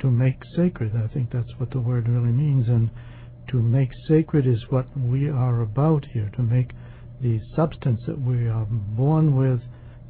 To 0.00 0.10
make 0.10 0.42
sacred, 0.56 0.92
I 0.96 1.12
think 1.14 1.30
that's 1.30 1.52
what 1.58 1.70
the 1.70 1.80
word 1.80 2.08
really 2.08 2.32
means. 2.32 2.68
And 2.68 2.90
to 3.48 3.60
make 3.60 3.90
sacred 4.08 4.46
is 4.46 4.62
what 4.70 4.86
we 4.96 5.28
are 5.28 5.62
about 5.62 6.04
here, 6.12 6.30
to 6.36 6.42
make 6.42 6.70
the 7.20 7.40
substance 7.54 8.00
that 8.06 8.20
we 8.20 8.48
are 8.48 8.66
born 8.66 9.36
with 9.36 9.60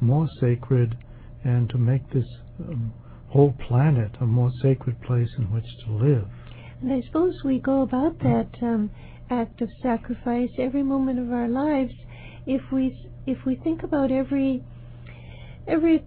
more 0.01 0.27
sacred 0.39 0.97
and 1.43 1.69
to 1.69 1.77
make 1.77 2.09
this 2.11 2.25
um, 2.59 2.93
whole 3.29 3.55
planet 3.67 4.11
a 4.21 4.25
more 4.25 4.51
sacred 4.61 5.01
place 5.01 5.29
in 5.37 5.51
which 5.51 5.65
to 5.85 5.91
live. 5.91 6.25
And 6.81 6.93
I 6.93 7.01
suppose 7.05 7.35
we 7.43 7.59
go 7.59 7.81
about 7.81 8.19
that 8.19 8.49
um, 8.61 8.91
act 9.29 9.61
of 9.61 9.69
sacrifice 9.81 10.49
every 10.57 10.83
moment 10.83 11.19
of 11.19 11.31
our 11.31 11.47
lives 11.47 11.93
if 12.45 12.61
we 12.71 13.09
if 13.25 13.37
we 13.45 13.55
think 13.55 13.83
about 13.83 14.11
every 14.11 14.63
every 15.67 16.03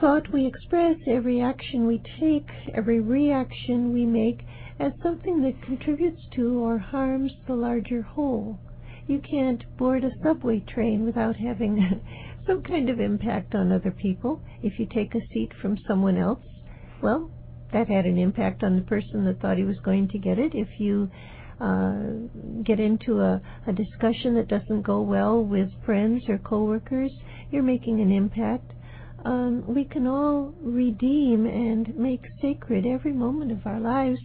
thought 0.00 0.32
we 0.32 0.46
express, 0.46 0.96
every 1.06 1.40
action 1.40 1.86
we 1.86 2.02
take, 2.18 2.48
every 2.74 2.98
reaction 2.98 3.92
we 3.92 4.04
make 4.04 4.40
as 4.82 4.92
something 5.00 5.40
that 5.42 5.62
contributes 5.62 6.20
to 6.34 6.58
or 6.58 6.76
harms 6.76 7.30
the 7.46 7.54
larger 7.54 8.02
whole. 8.02 8.58
You 9.06 9.20
can't 9.20 9.62
board 9.76 10.02
a 10.02 10.10
subway 10.24 10.58
train 10.60 11.04
without 11.04 11.36
having 11.36 12.02
some 12.46 12.62
kind 12.62 12.90
of 12.90 12.98
impact 12.98 13.54
on 13.54 13.70
other 13.70 13.92
people. 13.92 14.40
If 14.60 14.80
you 14.80 14.86
take 14.92 15.14
a 15.14 15.26
seat 15.32 15.52
from 15.62 15.78
someone 15.86 16.16
else, 16.16 16.44
well, 17.00 17.30
that 17.72 17.88
had 17.88 18.06
an 18.06 18.18
impact 18.18 18.64
on 18.64 18.74
the 18.74 18.82
person 18.82 19.24
that 19.24 19.40
thought 19.40 19.56
he 19.56 19.62
was 19.62 19.78
going 19.84 20.08
to 20.08 20.18
get 20.18 20.38
it. 20.40 20.52
If 20.52 20.68
you 20.78 21.08
uh, 21.60 22.62
get 22.64 22.80
into 22.80 23.20
a, 23.20 23.40
a 23.68 23.72
discussion 23.72 24.34
that 24.34 24.48
doesn't 24.48 24.82
go 24.82 25.00
well 25.00 25.44
with 25.44 25.70
friends 25.86 26.24
or 26.28 26.38
coworkers, 26.38 27.12
you're 27.52 27.62
making 27.62 28.00
an 28.00 28.10
impact. 28.10 28.72
Um, 29.24 29.62
we 29.68 29.84
can 29.84 30.08
all 30.08 30.52
redeem 30.60 31.46
and 31.46 31.96
make 31.96 32.22
sacred 32.40 32.84
every 32.84 33.12
moment 33.12 33.52
of 33.52 33.64
our 33.64 33.78
lives. 33.78 34.18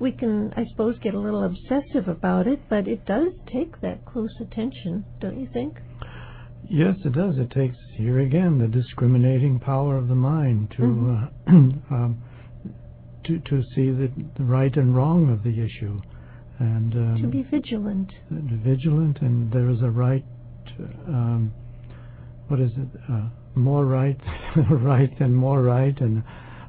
We 0.00 0.12
can, 0.12 0.52
I 0.56 0.64
suppose, 0.70 0.96
get 1.02 1.14
a 1.14 1.18
little 1.20 1.44
obsessive 1.44 2.08
about 2.08 2.46
it, 2.46 2.60
but 2.70 2.88
it 2.88 3.04
does 3.04 3.32
take 3.52 3.80
that 3.82 4.04
close 4.06 4.34
attention, 4.40 5.04
don't 5.20 5.38
you 5.38 5.48
think? 5.52 5.76
Yes, 6.68 6.96
it 7.04 7.12
does. 7.12 7.36
It 7.38 7.50
takes 7.50 7.76
here 7.96 8.20
again 8.20 8.58
the 8.58 8.66
discriminating 8.68 9.60
power 9.60 9.96
of 9.96 10.08
the 10.08 10.14
mind 10.14 10.70
to 10.76 10.82
Mhm. 10.82 11.28
uh, 11.48 11.50
um, 11.94 12.22
to 13.24 13.38
to 13.40 13.62
see 13.74 13.90
the, 13.90 14.10
the 14.38 14.44
right 14.44 14.74
and 14.76 14.94
wrong 14.96 15.30
of 15.30 15.42
the 15.42 15.60
issue, 15.60 16.00
and 16.58 16.94
um, 16.94 17.18
to 17.22 17.28
be 17.28 17.42
vigilant. 17.42 18.10
vigilant. 18.30 19.20
And 19.20 19.52
there 19.52 19.68
is 19.68 19.82
a 19.82 19.90
right. 19.90 20.24
Um, 21.08 21.52
what 22.48 22.60
is 22.60 22.70
it? 22.76 22.88
Uh, 23.10 23.28
more 23.54 23.84
right, 23.84 24.18
right 24.70 25.12
and 25.20 25.36
more 25.36 25.62
right, 25.62 26.00
and 26.00 26.22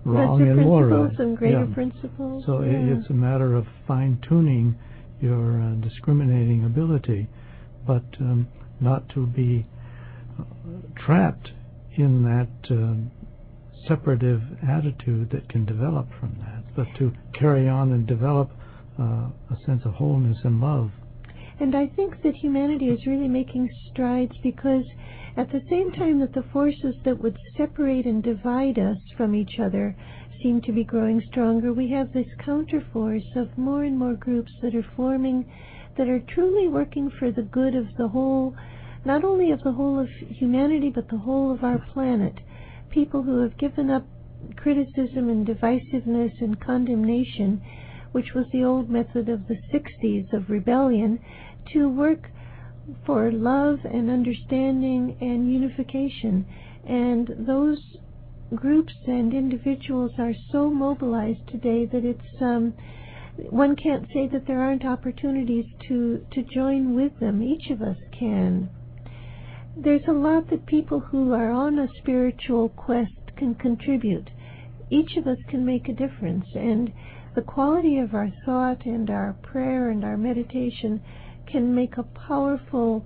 wrong 0.05 0.41
and 0.41 0.61
more 0.61 0.87
right. 0.87 1.19
and 1.19 1.37
greater 1.37 1.65
Yeah. 1.65 1.73
principles. 1.73 2.45
So 2.45 2.61
yeah. 2.61 2.95
it's 2.97 3.09
a 3.09 3.13
matter 3.13 3.55
of 3.55 3.65
fine 3.87 4.19
tuning 4.27 4.75
your 5.19 5.61
uh, 5.61 5.75
discriminating 5.75 6.65
ability, 6.65 7.27
but 7.85 8.03
um, 8.19 8.47
not 8.79 9.07
to 9.09 9.27
be 9.27 9.65
uh, 10.39 10.43
trapped 10.95 11.51
in 11.95 12.23
that 12.23 12.73
uh, 12.73 12.95
separative 13.87 14.41
attitude 14.67 15.29
that 15.31 15.47
can 15.49 15.65
develop 15.65 16.07
from 16.19 16.35
that, 16.39 16.63
but 16.75 16.87
to 16.97 17.11
carry 17.39 17.67
on 17.67 17.91
and 17.91 18.07
develop 18.07 18.49
uh, 18.99 19.03
a 19.03 19.57
sense 19.65 19.81
of 19.85 19.93
wholeness 19.93 20.37
and 20.43 20.59
love. 20.61 20.91
And 21.59 21.75
I 21.75 21.87
think 21.87 22.23
that 22.23 22.33
humanity 22.35 22.85
is 22.89 23.05
really 23.05 23.27
making 23.27 23.69
strides 23.91 24.33
because 24.41 24.83
at 25.37 25.51
the 25.51 25.61
same 25.69 25.91
time 25.91 26.19
that 26.19 26.33
the 26.33 26.43
forces 26.51 26.95
that 27.05 27.21
would 27.21 27.37
separate 27.57 28.05
and 28.05 28.21
divide 28.21 28.77
us 28.77 28.97
from 29.15 29.33
each 29.33 29.59
other 29.59 29.95
seem 30.41 30.61
to 30.61 30.71
be 30.71 30.83
growing 30.83 31.21
stronger, 31.21 31.71
we 31.71 31.89
have 31.91 32.11
this 32.11 32.27
counterforce 32.39 33.35
of 33.35 33.57
more 33.57 33.83
and 33.83 33.97
more 33.97 34.15
groups 34.15 34.51
that 34.61 34.75
are 34.75 34.85
forming 34.95 35.45
that 35.97 36.09
are 36.09 36.19
truly 36.19 36.67
working 36.67 37.09
for 37.19 37.31
the 37.31 37.41
good 37.43 37.75
of 37.75 37.85
the 37.97 38.07
whole, 38.07 38.55
not 39.05 39.23
only 39.23 39.51
of 39.51 39.61
the 39.63 39.71
whole 39.71 39.99
of 39.99 40.09
humanity, 40.09 40.89
but 40.89 41.07
the 41.09 41.17
whole 41.17 41.51
of 41.51 41.63
our 41.63 41.79
planet. 41.93 42.33
People 42.89 43.23
who 43.23 43.41
have 43.41 43.57
given 43.57 43.89
up 43.89 44.05
criticism 44.55 45.29
and 45.29 45.45
divisiveness 45.45 46.31
and 46.41 46.59
condemnation, 46.59 47.61
which 48.11 48.33
was 48.33 48.45
the 48.51 48.63
old 48.63 48.89
method 48.89 49.29
of 49.29 49.47
the 49.47 49.57
60s 49.73 50.33
of 50.33 50.49
rebellion, 50.49 51.19
to 51.71 51.87
work 51.87 52.29
for 53.05 53.31
love 53.31 53.79
and 53.85 54.09
understanding 54.09 55.17
and 55.21 55.51
unification. 55.51 56.45
And 56.85 57.29
those 57.47 57.79
groups 58.55 58.93
and 59.07 59.33
individuals 59.33 60.11
are 60.19 60.33
so 60.51 60.69
mobilized 60.69 61.47
today 61.47 61.85
that 61.85 62.03
it's 62.03 62.41
um, 62.41 62.73
one 63.49 63.75
can't 63.75 64.07
say 64.13 64.27
that 64.27 64.45
there 64.45 64.61
aren't 64.61 64.85
opportunities 64.85 65.65
to 65.87 66.25
to 66.31 66.43
join 66.43 66.95
with 66.95 67.17
them. 67.19 67.41
Each 67.41 67.69
of 67.69 67.81
us 67.81 67.97
can. 68.11 68.69
There's 69.75 70.07
a 70.07 70.13
lot 70.13 70.49
that 70.49 70.65
people 70.65 70.99
who 70.99 71.33
are 71.33 71.49
on 71.49 71.79
a 71.79 71.87
spiritual 71.99 72.69
quest 72.69 73.35
can 73.37 73.55
contribute. 73.55 74.29
Each 74.89 75.15
of 75.15 75.27
us 75.27 75.37
can 75.47 75.65
make 75.65 75.87
a 75.87 75.93
difference, 75.93 76.45
and 76.53 76.91
the 77.33 77.41
quality 77.41 77.97
of 77.97 78.13
our 78.13 78.29
thought 78.45 78.85
and 78.85 79.09
our 79.09 79.33
prayer 79.41 79.89
and 79.89 80.03
our 80.03 80.17
meditation 80.17 81.01
can 81.51 81.75
make 81.75 81.97
a 81.97 82.03
powerful 82.03 83.05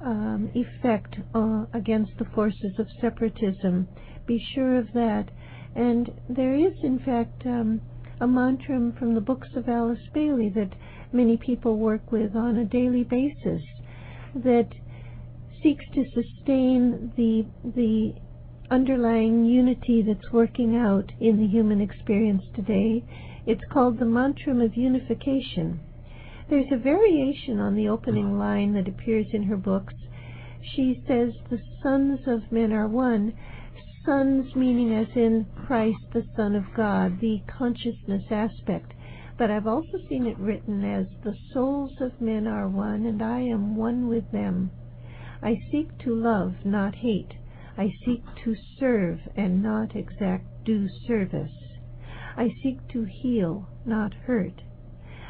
um, 0.00 0.50
effect 0.54 1.16
uh, 1.34 1.64
against 1.72 2.12
the 2.18 2.24
forces 2.34 2.78
of 2.78 2.86
separatism. 3.00 3.88
Be 4.26 4.44
sure 4.54 4.78
of 4.78 4.92
that. 4.92 5.30
And 5.74 6.10
there 6.28 6.54
is, 6.54 6.72
in 6.82 6.98
fact, 6.98 7.44
um, 7.46 7.80
a 8.20 8.26
mantra 8.26 8.92
from 8.98 9.14
the 9.14 9.20
books 9.20 9.48
of 9.56 9.68
Alice 9.68 10.08
Bailey 10.14 10.48
that 10.50 10.72
many 11.12 11.36
people 11.36 11.76
work 11.76 12.10
with 12.10 12.34
on 12.34 12.56
a 12.56 12.64
daily 12.64 13.04
basis 13.04 13.62
that 14.34 14.68
seeks 15.62 15.84
to 15.94 16.04
sustain 16.14 17.12
the 17.16 17.46
the 17.74 18.14
underlying 18.70 19.44
unity 19.44 20.02
that's 20.02 20.32
working 20.32 20.76
out 20.76 21.12
in 21.20 21.36
the 21.38 21.46
human 21.46 21.80
experience 21.80 22.42
today. 22.54 23.04
It's 23.46 23.62
called 23.72 23.98
the 23.98 24.06
mantra 24.06 24.64
of 24.64 24.76
unification. 24.76 25.80
There's 26.48 26.70
a 26.70 26.76
variation 26.76 27.58
on 27.58 27.74
the 27.74 27.88
opening 27.88 28.38
line 28.38 28.72
that 28.74 28.86
appears 28.86 29.26
in 29.32 29.42
her 29.44 29.56
books. 29.56 29.94
She 30.62 31.02
says, 31.06 31.32
The 31.50 31.60
sons 31.82 32.20
of 32.28 32.52
men 32.52 32.72
are 32.72 32.86
one. 32.86 33.32
Sons 34.04 34.54
meaning 34.54 34.94
as 34.94 35.08
in 35.16 35.46
Christ, 35.66 35.98
the 36.12 36.24
Son 36.36 36.54
of 36.54 36.72
God, 36.76 37.18
the 37.18 37.40
consciousness 37.48 38.30
aspect. 38.30 38.94
But 39.36 39.50
I've 39.50 39.66
also 39.66 39.98
seen 40.08 40.24
it 40.24 40.38
written 40.38 40.84
as, 40.84 41.08
The 41.24 41.34
souls 41.52 42.00
of 42.00 42.20
men 42.20 42.46
are 42.46 42.68
one, 42.68 43.06
and 43.06 43.20
I 43.20 43.40
am 43.40 43.74
one 43.74 44.06
with 44.06 44.30
them. 44.30 44.70
I 45.42 45.60
seek 45.72 45.98
to 46.04 46.14
love, 46.14 46.64
not 46.64 46.94
hate. 46.94 47.34
I 47.76 47.92
seek 48.04 48.22
to 48.44 48.54
serve 48.78 49.18
and 49.34 49.64
not 49.64 49.96
exact 49.96 50.64
due 50.64 50.88
service. 51.08 51.52
I 52.36 52.54
seek 52.62 52.86
to 52.92 53.02
heal, 53.02 53.66
not 53.84 54.14
hurt. 54.14 54.62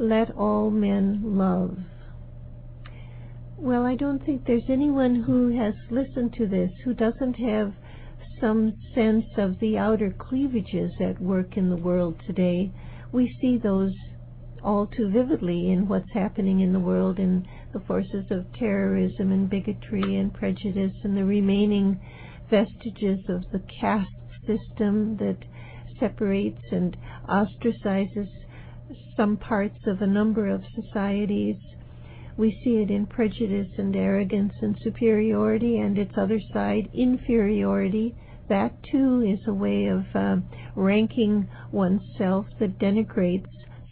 let 0.00 0.34
all 0.34 0.70
men 0.70 1.20
love. 1.22 1.76
Well, 3.58 3.84
I 3.84 3.94
don't 3.96 4.24
think 4.24 4.46
there's 4.46 4.70
anyone 4.70 5.14
who 5.14 5.54
has 5.58 5.74
listened 5.90 6.32
to 6.38 6.46
this 6.46 6.70
who 6.84 6.94
doesn't 6.94 7.34
have 7.34 7.74
some 8.40 8.72
sense 8.94 9.26
of 9.36 9.60
the 9.60 9.76
outer 9.76 10.10
cleavages 10.18 10.92
at 11.00 11.20
work 11.20 11.58
in 11.58 11.68
the 11.68 11.76
world 11.76 12.18
today. 12.26 12.72
We 13.12 13.36
see 13.42 13.58
those 13.58 13.92
all 14.64 14.86
too 14.86 15.10
vividly 15.10 15.70
in 15.70 15.86
what's 15.86 16.12
happening 16.14 16.60
in 16.60 16.72
the 16.72 16.80
world 16.80 17.18
in 17.18 17.46
the 17.74 17.80
forces 17.80 18.24
of 18.30 18.50
terrorism 18.54 19.30
and 19.30 19.50
bigotry 19.50 20.16
and 20.16 20.32
prejudice 20.32 20.94
and 21.04 21.14
the 21.14 21.24
remaining 21.24 22.00
vestiges 22.48 23.20
of 23.28 23.44
the 23.52 23.62
caste 23.80 24.08
system 24.46 25.18
that 25.18 25.36
separates 25.98 26.62
and 26.72 26.96
ostracizes 27.28 28.28
some 29.16 29.36
parts 29.36 29.78
of 29.86 30.00
a 30.00 30.06
number 30.06 30.48
of 30.48 30.62
societies. 30.74 31.56
We 32.36 32.58
see 32.64 32.76
it 32.76 32.90
in 32.90 33.06
prejudice 33.06 33.68
and 33.78 33.94
arrogance 33.94 34.54
and 34.62 34.76
superiority, 34.82 35.78
and 35.78 35.98
its 35.98 36.14
other 36.16 36.40
side, 36.52 36.88
inferiority. 36.94 38.14
That 38.48 38.72
too 38.90 39.22
is 39.22 39.46
a 39.46 39.54
way 39.54 39.86
of 39.86 40.04
uh, 40.14 40.36
ranking 40.74 41.48
oneself 41.70 42.46
that 42.58 42.78
denigrates 42.78 43.46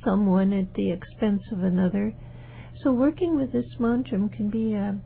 someone 0.05 0.53
at 0.53 0.75
the 0.75 0.91
expense 0.91 1.43
of 1.53 1.63
another. 1.63 2.15
So, 2.83 2.93
working 2.93 3.37
with 3.37 3.53
this 3.53 3.79
mantra 3.79 4.29
can 4.29 4.51
be 4.51 4.75
a, 4.75 4.99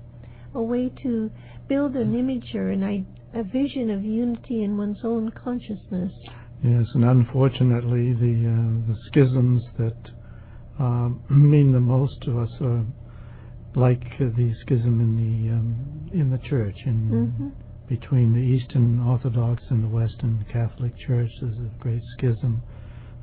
a 0.55 0.63
way 0.63 0.91
to 1.03 1.31
build 1.69 1.97
an 1.97 2.15
image 2.15 2.55
or 2.55 2.69
an, 2.69 3.07
a 3.35 3.43
vision 3.43 3.91
of 3.91 4.05
unity 4.05 4.63
in 4.63 4.77
one's 4.77 5.05
own 5.05 5.31
consciousness. 5.31 6.13
Yes, 6.63 6.87
and 6.95 7.05
unfortunately, 7.05 8.13
the 8.15 8.47
uh, 8.47 8.93
the 8.93 8.99
schisms 9.07 9.63
that 9.79 9.97
uh, 10.79 11.09
mean 11.35 11.73
the 11.73 11.81
most 11.81 12.21
to 12.23 12.41
us 12.41 12.51
are 12.61 12.85
like 13.75 14.03
uh, 14.21 14.31
the 14.37 14.55
schism 14.61 15.01
in 15.01 15.17
the 15.17 15.53
um, 15.53 16.11
in 16.21 16.31
the 16.31 16.39
church 16.49 16.77
in 16.87 17.11
mm-hmm. 17.11 17.49
between 17.89 18.33
the 18.33 18.41
Eastern 18.41 19.01
Orthodox 19.01 19.63
and 19.71 19.83
the 19.83 19.89
Western 19.89 20.45
Catholic 20.53 20.93
Church. 21.05 21.31
There's 21.41 21.59
a 21.59 21.83
great 21.83 22.03
schism. 22.17 22.63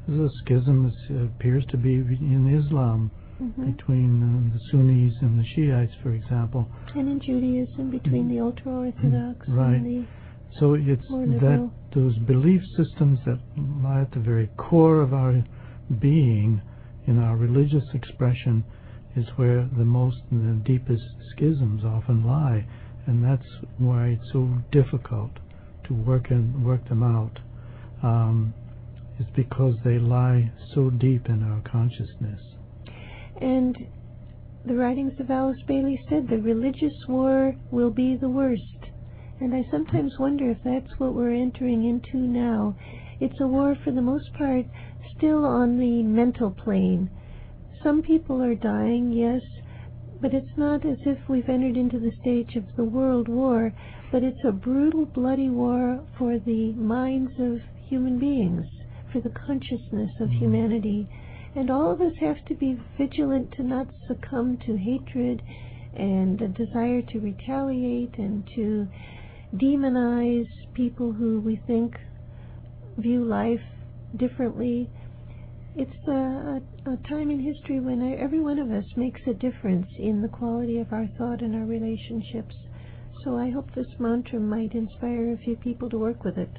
There's 0.05 0.31
a 0.31 0.35
schism 0.43 0.91
that 1.09 1.23
appears 1.23 1.63
to 1.69 1.77
be 1.77 1.93
in 1.93 2.61
Islam 2.61 3.09
mm-hmm. 3.41 3.71
between 3.71 4.51
uh, 4.51 4.57
the 4.57 4.59
Sunnis 4.69 5.13
and 5.21 5.39
the 5.39 5.45
Shiites, 5.55 5.93
for 6.03 6.11
example. 6.11 6.67
And 6.95 7.07
in 7.07 7.19
Judaism, 7.21 7.91
between 7.91 8.27
the 8.27 8.41
ultra 8.41 8.71
Orthodox 8.71 9.47
right. 9.47 9.75
and 9.75 9.85
the 9.85 10.07
so 10.57 10.73
it's 10.73 11.07
that 11.07 11.69
those 11.93 12.17
belief 12.19 12.61
systems 12.75 13.19
that 13.25 13.39
lie 13.83 14.01
at 14.01 14.11
the 14.11 14.19
very 14.19 14.47
core 14.57 15.01
of 15.01 15.13
our 15.13 15.43
being 15.99 16.61
in 17.07 17.19
our 17.19 17.35
religious 17.35 17.83
expression 17.93 18.63
is 19.15 19.25
where 19.35 19.67
the 19.77 19.85
most 19.85 20.17
and 20.31 20.61
the 20.61 20.63
deepest 20.63 21.03
schisms 21.31 21.83
often 21.83 22.25
lie, 22.25 22.65
and 23.07 23.23
that's 23.23 23.47
why 23.77 24.07
it's 24.07 24.31
so 24.31 24.47
difficult 24.71 25.31
to 25.87 25.93
work 25.93 26.29
and 26.29 26.65
work 26.65 26.87
them 26.89 27.03
out. 27.03 27.39
Um, 28.03 28.53
it's 29.19 29.29
because 29.35 29.75
they 29.83 29.97
lie 29.97 30.51
so 30.73 30.89
deep 30.89 31.27
in 31.27 31.43
our 31.43 31.61
consciousness. 31.69 32.39
And 33.41 33.75
the 34.65 34.75
writings 34.75 35.13
of 35.19 35.31
Alice 35.31 35.61
Bailey 35.67 35.99
said 36.09 36.27
the 36.29 36.37
religious 36.37 36.93
war 37.07 37.55
will 37.71 37.89
be 37.89 38.15
the 38.15 38.29
worst. 38.29 38.78
And 39.41 39.55
I 39.55 39.65
sometimes 39.71 40.19
wonder 40.19 40.49
if 40.49 40.57
that's 40.65 40.99
what 40.99 41.13
we're 41.13 41.33
entering 41.33 41.85
into 41.85 42.17
now. 42.17 42.75
It's 43.21 43.39
a 43.39 43.47
war, 43.47 43.75
for 43.83 43.91
the 43.91 44.01
most 44.01 44.33
part, 44.33 44.65
still 45.15 45.45
on 45.45 45.79
the 45.79 46.03
mental 46.03 46.51
plane. 46.51 47.09
Some 47.81 48.01
people 48.01 48.43
are 48.43 48.55
dying, 48.55 49.13
yes, 49.13 49.41
but 50.21 50.33
it's 50.33 50.57
not 50.57 50.85
as 50.85 50.97
if 51.05 51.17
we've 51.29 51.47
entered 51.47 51.77
into 51.77 51.99
the 51.99 52.11
stage 52.19 52.57
of 52.57 52.65
the 52.75 52.83
world 52.83 53.29
war, 53.29 53.73
but 54.11 54.23
it's 54.23 54.43
a 54.45 54.51
brutal, 54.51 55.05
bloody 55.05 55.49
war 55.49 56.05
for 56.17 56.37
the 56.39 56.73
minds 56.73 57.31
of 57.39 57.59
human 57.87 58.19
beings, 58.19 58.65
for 59.13 59.21
the 59.21 59.29
consciousness 59.29 60.11
of 60.19 60.29
humanity. 60.31 61.07
And 61.55 61.71
all 61.71 61.89
of 61.91 62.01
us 62.01 62.13
have 62.19 62.43
to 62.45 62.55
be 62.55 62.77
vigilant 62.97 63.53
to 63.53 63.63
not 63.63 63.87
succumb 64.07 64.57
to 64.65 64.75
hatred 64.75 65.41
and 65.95 66.41
a 66.41 66.49
desire 66.49 67.01
to 67.01 67.19
retaliate 67.19 68.17
and 68.17 68.45
to 68.55 68.87
demonize 69.55 70.47
people 70.73 71.11
who 71.11 71.41
we 71.41 71.59
think 71.67 71.95
view 72.97 73.23
life 73.23 73.61
differently. 74.17 74.89
It's 75.75 76.07
a, 76.07 76.61
a, 76.89 76.97
time 77.07 77.31
in 77.31 77.39
history 77.39 77.79
when 77.79 78.17
every 78.19 78.39
one 78.39 78.59
of 78.59 78.71
us 78.71 78.83
makes 78.97 79.21
a 79.27 79.33
difference 79.33 79.87
in 79.97 80.21
the 80.21 80.27
quality 80.27 80.79
of 80.79 80.91
our 80.91 81.07
thought 81.17 81.41
and 81.41 81.55
our 81.55 81.65
relationships. 81.65 82.55
So 83.23 83.37
I 83.37 83.49
hope 83.49 83.73
this 83.75 83.87
mantra 83.99 84.39
might 84.39 84.73
inspire 84.73 85.33
a 85.33 85.37
few 85.37 85.55
people 85.57 85.89
to 85.89 85.97
work 85.97 86.23
with 86.23 86.37
it. 86.37 86.51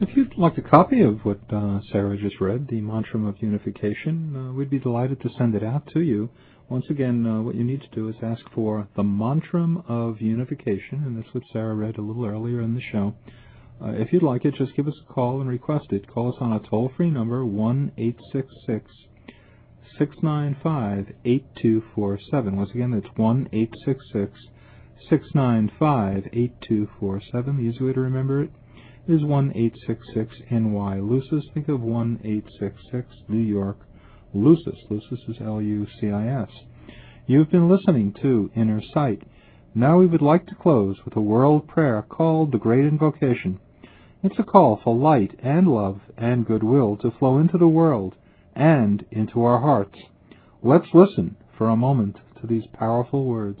If 0.00 0.16
you'd 0.16 0.36
like 0.36 0.58
a 0.58 0.62
copy 0.62 1.02
of 1.02 1.20
what 1.24 1.38
uh, 1.50 1.80
Sarah 1.92 2.18
just 2.18 2.40
read, 2.40 2.66
the 2.68 2.80
Mantra 2.80 3.20
of 3.28 3.36
Unification, 3.40 4.34
uh, 4.36 4.52
we'd 4.52 4.68
be 4.68 4.80
delighted 4.80 5.20
to 5.22 5.30
send 5.38 5.54
it 5.54 5.62
out 5.62 5.86
to 5.94 6.00
you. 6.00 6.30
Once 6.70 6.86
again, 6.88 7.26
uh, 7.26 7.42
what 7.42 7.54
you 7.54 7.62
need 7.62 7.82
to 7.82 7.94
do 7.94 8.08
is 8.08 8.14
ask 8.22 8.42
for 8.54 8.88
the 8.96 9.02
Mantra 9.02 9.84
of 9.86 10.22
Unification, 10.22 11.04
and 11.04 11.18
that's 11.18 11.34
what 11.34 11.44
Sarah 11.52 11.74
read 11.74 11.98
a 11.98 12.02
little 12.02 12.24
earlier 12.24 12.62
in 12.62 12.74
the 12.74 12.80
show. 12.80 13.14
Uh, 13.82 13.90
if 13.90 14.12
you'd 14.12 14.22
like 14.22 14.46
it, 14.46 14.54
just 14.54 14.74
give 14.74 14.88
us 14.88 14.98
a 15.02 15.12
call 15.12 15.42
and 15.42 15.50
request 15.50 15.86
it. 15.90 16.08
Call 16.08 16.30
us 16.30 16.38
on 16.40 16.52
a 16.52 16.60
toll 16.60 16.90
free 16.96 17.10
number, 17.10 17.44
1 17.44 17.92
866 17.98 18.90
695 19.98 21.14
8247. 21.24 22.56
Once 22.56 22.70
again, 22.70 22.92
that's 22.92 23.14
1 23.14 23.48
866 23.52 24.40
695 25.10 26.28
8247. 26.32 27.56
The 27.56 27.62
easy 27.62 27.84
way 27.84 27.92
to 27.92 28.00
remember 28.00 28.42
it 28.42 28.50
is 29.06 29.22
1 29.22 29.52
866 29.54 30.50
NY 30.50 31.00
Lucis. 31.00 31.44
Think 31.52 31.68
of 31.68 31.82
1 31.82 32.20
866 32.24 33.06
New 33.28 33.36
York 33.36 33.80
Lucis. 34.34 34.78
Lucis 34.90 35.20
is 35.28 35.36
L 35.40 35.62
U 35.62 35.86
C 36.00 36.10
I 36.10 36.42
S. 36.42 36.50
You've 37.26 37.50
been 37.50 37.70
listening 37.70 38.12
to 38.20 38.50
Inner 38.56 38.82
Sight. 38.92 39.22
Now 39.76 39.98
we 39.98 40.06
would 40.06 40.22
like 40.22 40.46
to 40.46 40.56
close 40.56 40.96
with 41.04 41.14
a 41.16 41.20
world 41.20 41.68
prayer 41.68 42.02
called 42.02 42.50
the 42.50 42.58
Great 42.58 42.84
Invocation. 42.84 43.60
It's 44.24 44.38
a 44.38 44.42
call 44.42 44.80
for 44.82 44.94
light 44.96 45.38
and 45.42 45.68
love 45.68 46.00
and 46.16 46.46
goodwill 46.46 46.96
to 46.98 47.12
flow 47.18 47.38
into 47.38 47.58
the 47.58 47.68
world 47.68 48.14
and 48.56 49.04
into 49.10 49.44
our 49.44 49.60
hearts. 49.60 49.98
Let's 50.62 50.88
listen 50.92 51.36
for 51.56 51.68
a 51.68 51.76
moment 51.76 52.16
to 52.40 52.46
these 52.46 52.64
powerful 52.72 53.24
words. 53.24 53.60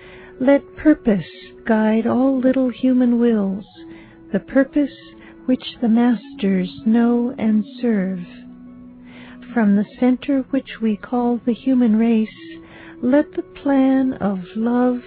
let 0.41 0.75
purpose 0.75 1.27
guide 1.67 2.07
all 2.07 2.39
little 2.39 2.69
human 2.69 3.19
wills, 3.19 3.63
the 4.33 4.39
purpose 4.39 4.97
which 5.45 5.63
the 5.81 5.87
masters 5.87 6.67
know 6.83 7.31
and 7.37 7.63
serve. 7.79 8.19
From 9.53 9.75
the 9.75 9.85
center 9.99 10.41
which 10.49 10.81
we 10.81 10.97
call 10.97 11.39
the 11.45 11.53
human 11.53 11.95
race, 11.95 12.27
let 13.03 13.31
the 13.35 13.43
plan 13.43 14.13
of 14.13 14.39
love 14.55 15.01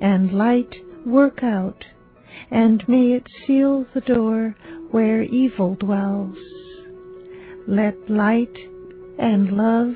and 0.00 0.32
light 0.32 0.74
work 1.04 1.42
out, 1.42 1.84
and 2.50 2.82
may 2.88 3.12
it 3.12 3.26
seal 3.46 3.84
the 3.92 4.00
door 4.00 4.56
where 4.90 5.22
evil 5.22 5.74
dwells. 5.74 6.38
Let 7.68 8.08
light 8.08 8.56
and 9.18 9.52
love 9.52 9.94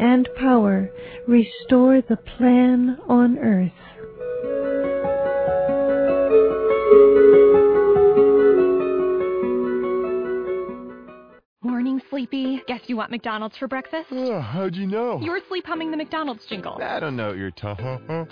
and 0.00 0.28
power 0.36 0.90
restore 1.28 2.00
the 2.00 2.16
plan 2.16 2.98
on 3.08 3.38
earth. 3.38 3.93
Morning, 11.62 12.00
Sleepy. 12.10 12.62
Guess 12.66 12.82
you 12.86 12.96
want 12.96 13.10
McDonald's 13.10 13.56
for 13.56 13.66
breakfast? 13.66 14.08
Oh, 14.12 14.40
how'd 14.40 14.76
you 14.76 14.86
know? 14.86 15.18
You 15.20 15.30
were 15.30 15.40
sleep 15.48 15.64
humming 15.66 15.90
the 15.90 15.96
McDonald's 15.96 16.44
jingle. 16.46 16.78
I 16.80 17.00
don't 17.00 17.16
know 17.16 17.28
what 17.28 17.38
you're 17.38 17.50
talking 17.50 17.86
about. 18.06 18.30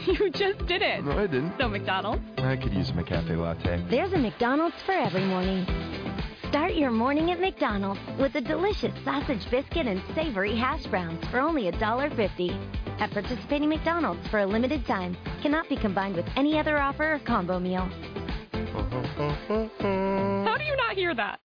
You 0.06 0.30
just 0.30 0.66
did 0.66 0.82
it. 0.82 1.04
No, 1.04 1.12
I 1.18 1.26
didn't. 1.26 1.54
So, 1.58 1.68
McDonald's? 1.68 2.22
I 2.38 2.56
could 2.56 2.72
use 2.74 2.90
a 2.90 2.92
McCafe 2.92 3.36
latte. 3.36 3.84
There's 3.90 4.12
a 4.12 4.18
McDonald's 4.18 4.76
for 4.84 4.92
every 4.92 5.24
morning. 5.24 5.64
Start 6.50 6.74
your 6.74 6.90
morning 6.90 7.30
at 7.30 7.38
McDonald's 7.38 8.00
with 8.18 8.34
a 8.34 8.40
delicious 8.40 8.92
sausage 9.04 9.48
biscuit 9.52 9.86
and 9.86 10.02
savory 10.16 10.56
hash 10.56 10.84
browns 10.86 11.24
for 11.30 11.38
only 11.38 11.70
$1.50. 11.70 12.98
At 12.98 13.12
participating 13.12 13.68
McDonald's 13.68 14.26
for 14.30 14.40
a 14.40 14.46
limited 14.46 14.84
time. 14.84 15.16
Cannot 15.42 15.68
be 15.68 15.76
combined 15.76 16.16
with 16.16 16.26
any 16.34 16.58
other 16.58 16.76
offer 16.76 17.14
or 17.14 17.18
combo 17.20 17.60
meal. 17.60 17.82
How 18.52 20.56
do 20.58 20.64
you 20.64 20.76
not 20.76 20.96
hear 20.96 21.14
that? 21.14 21.38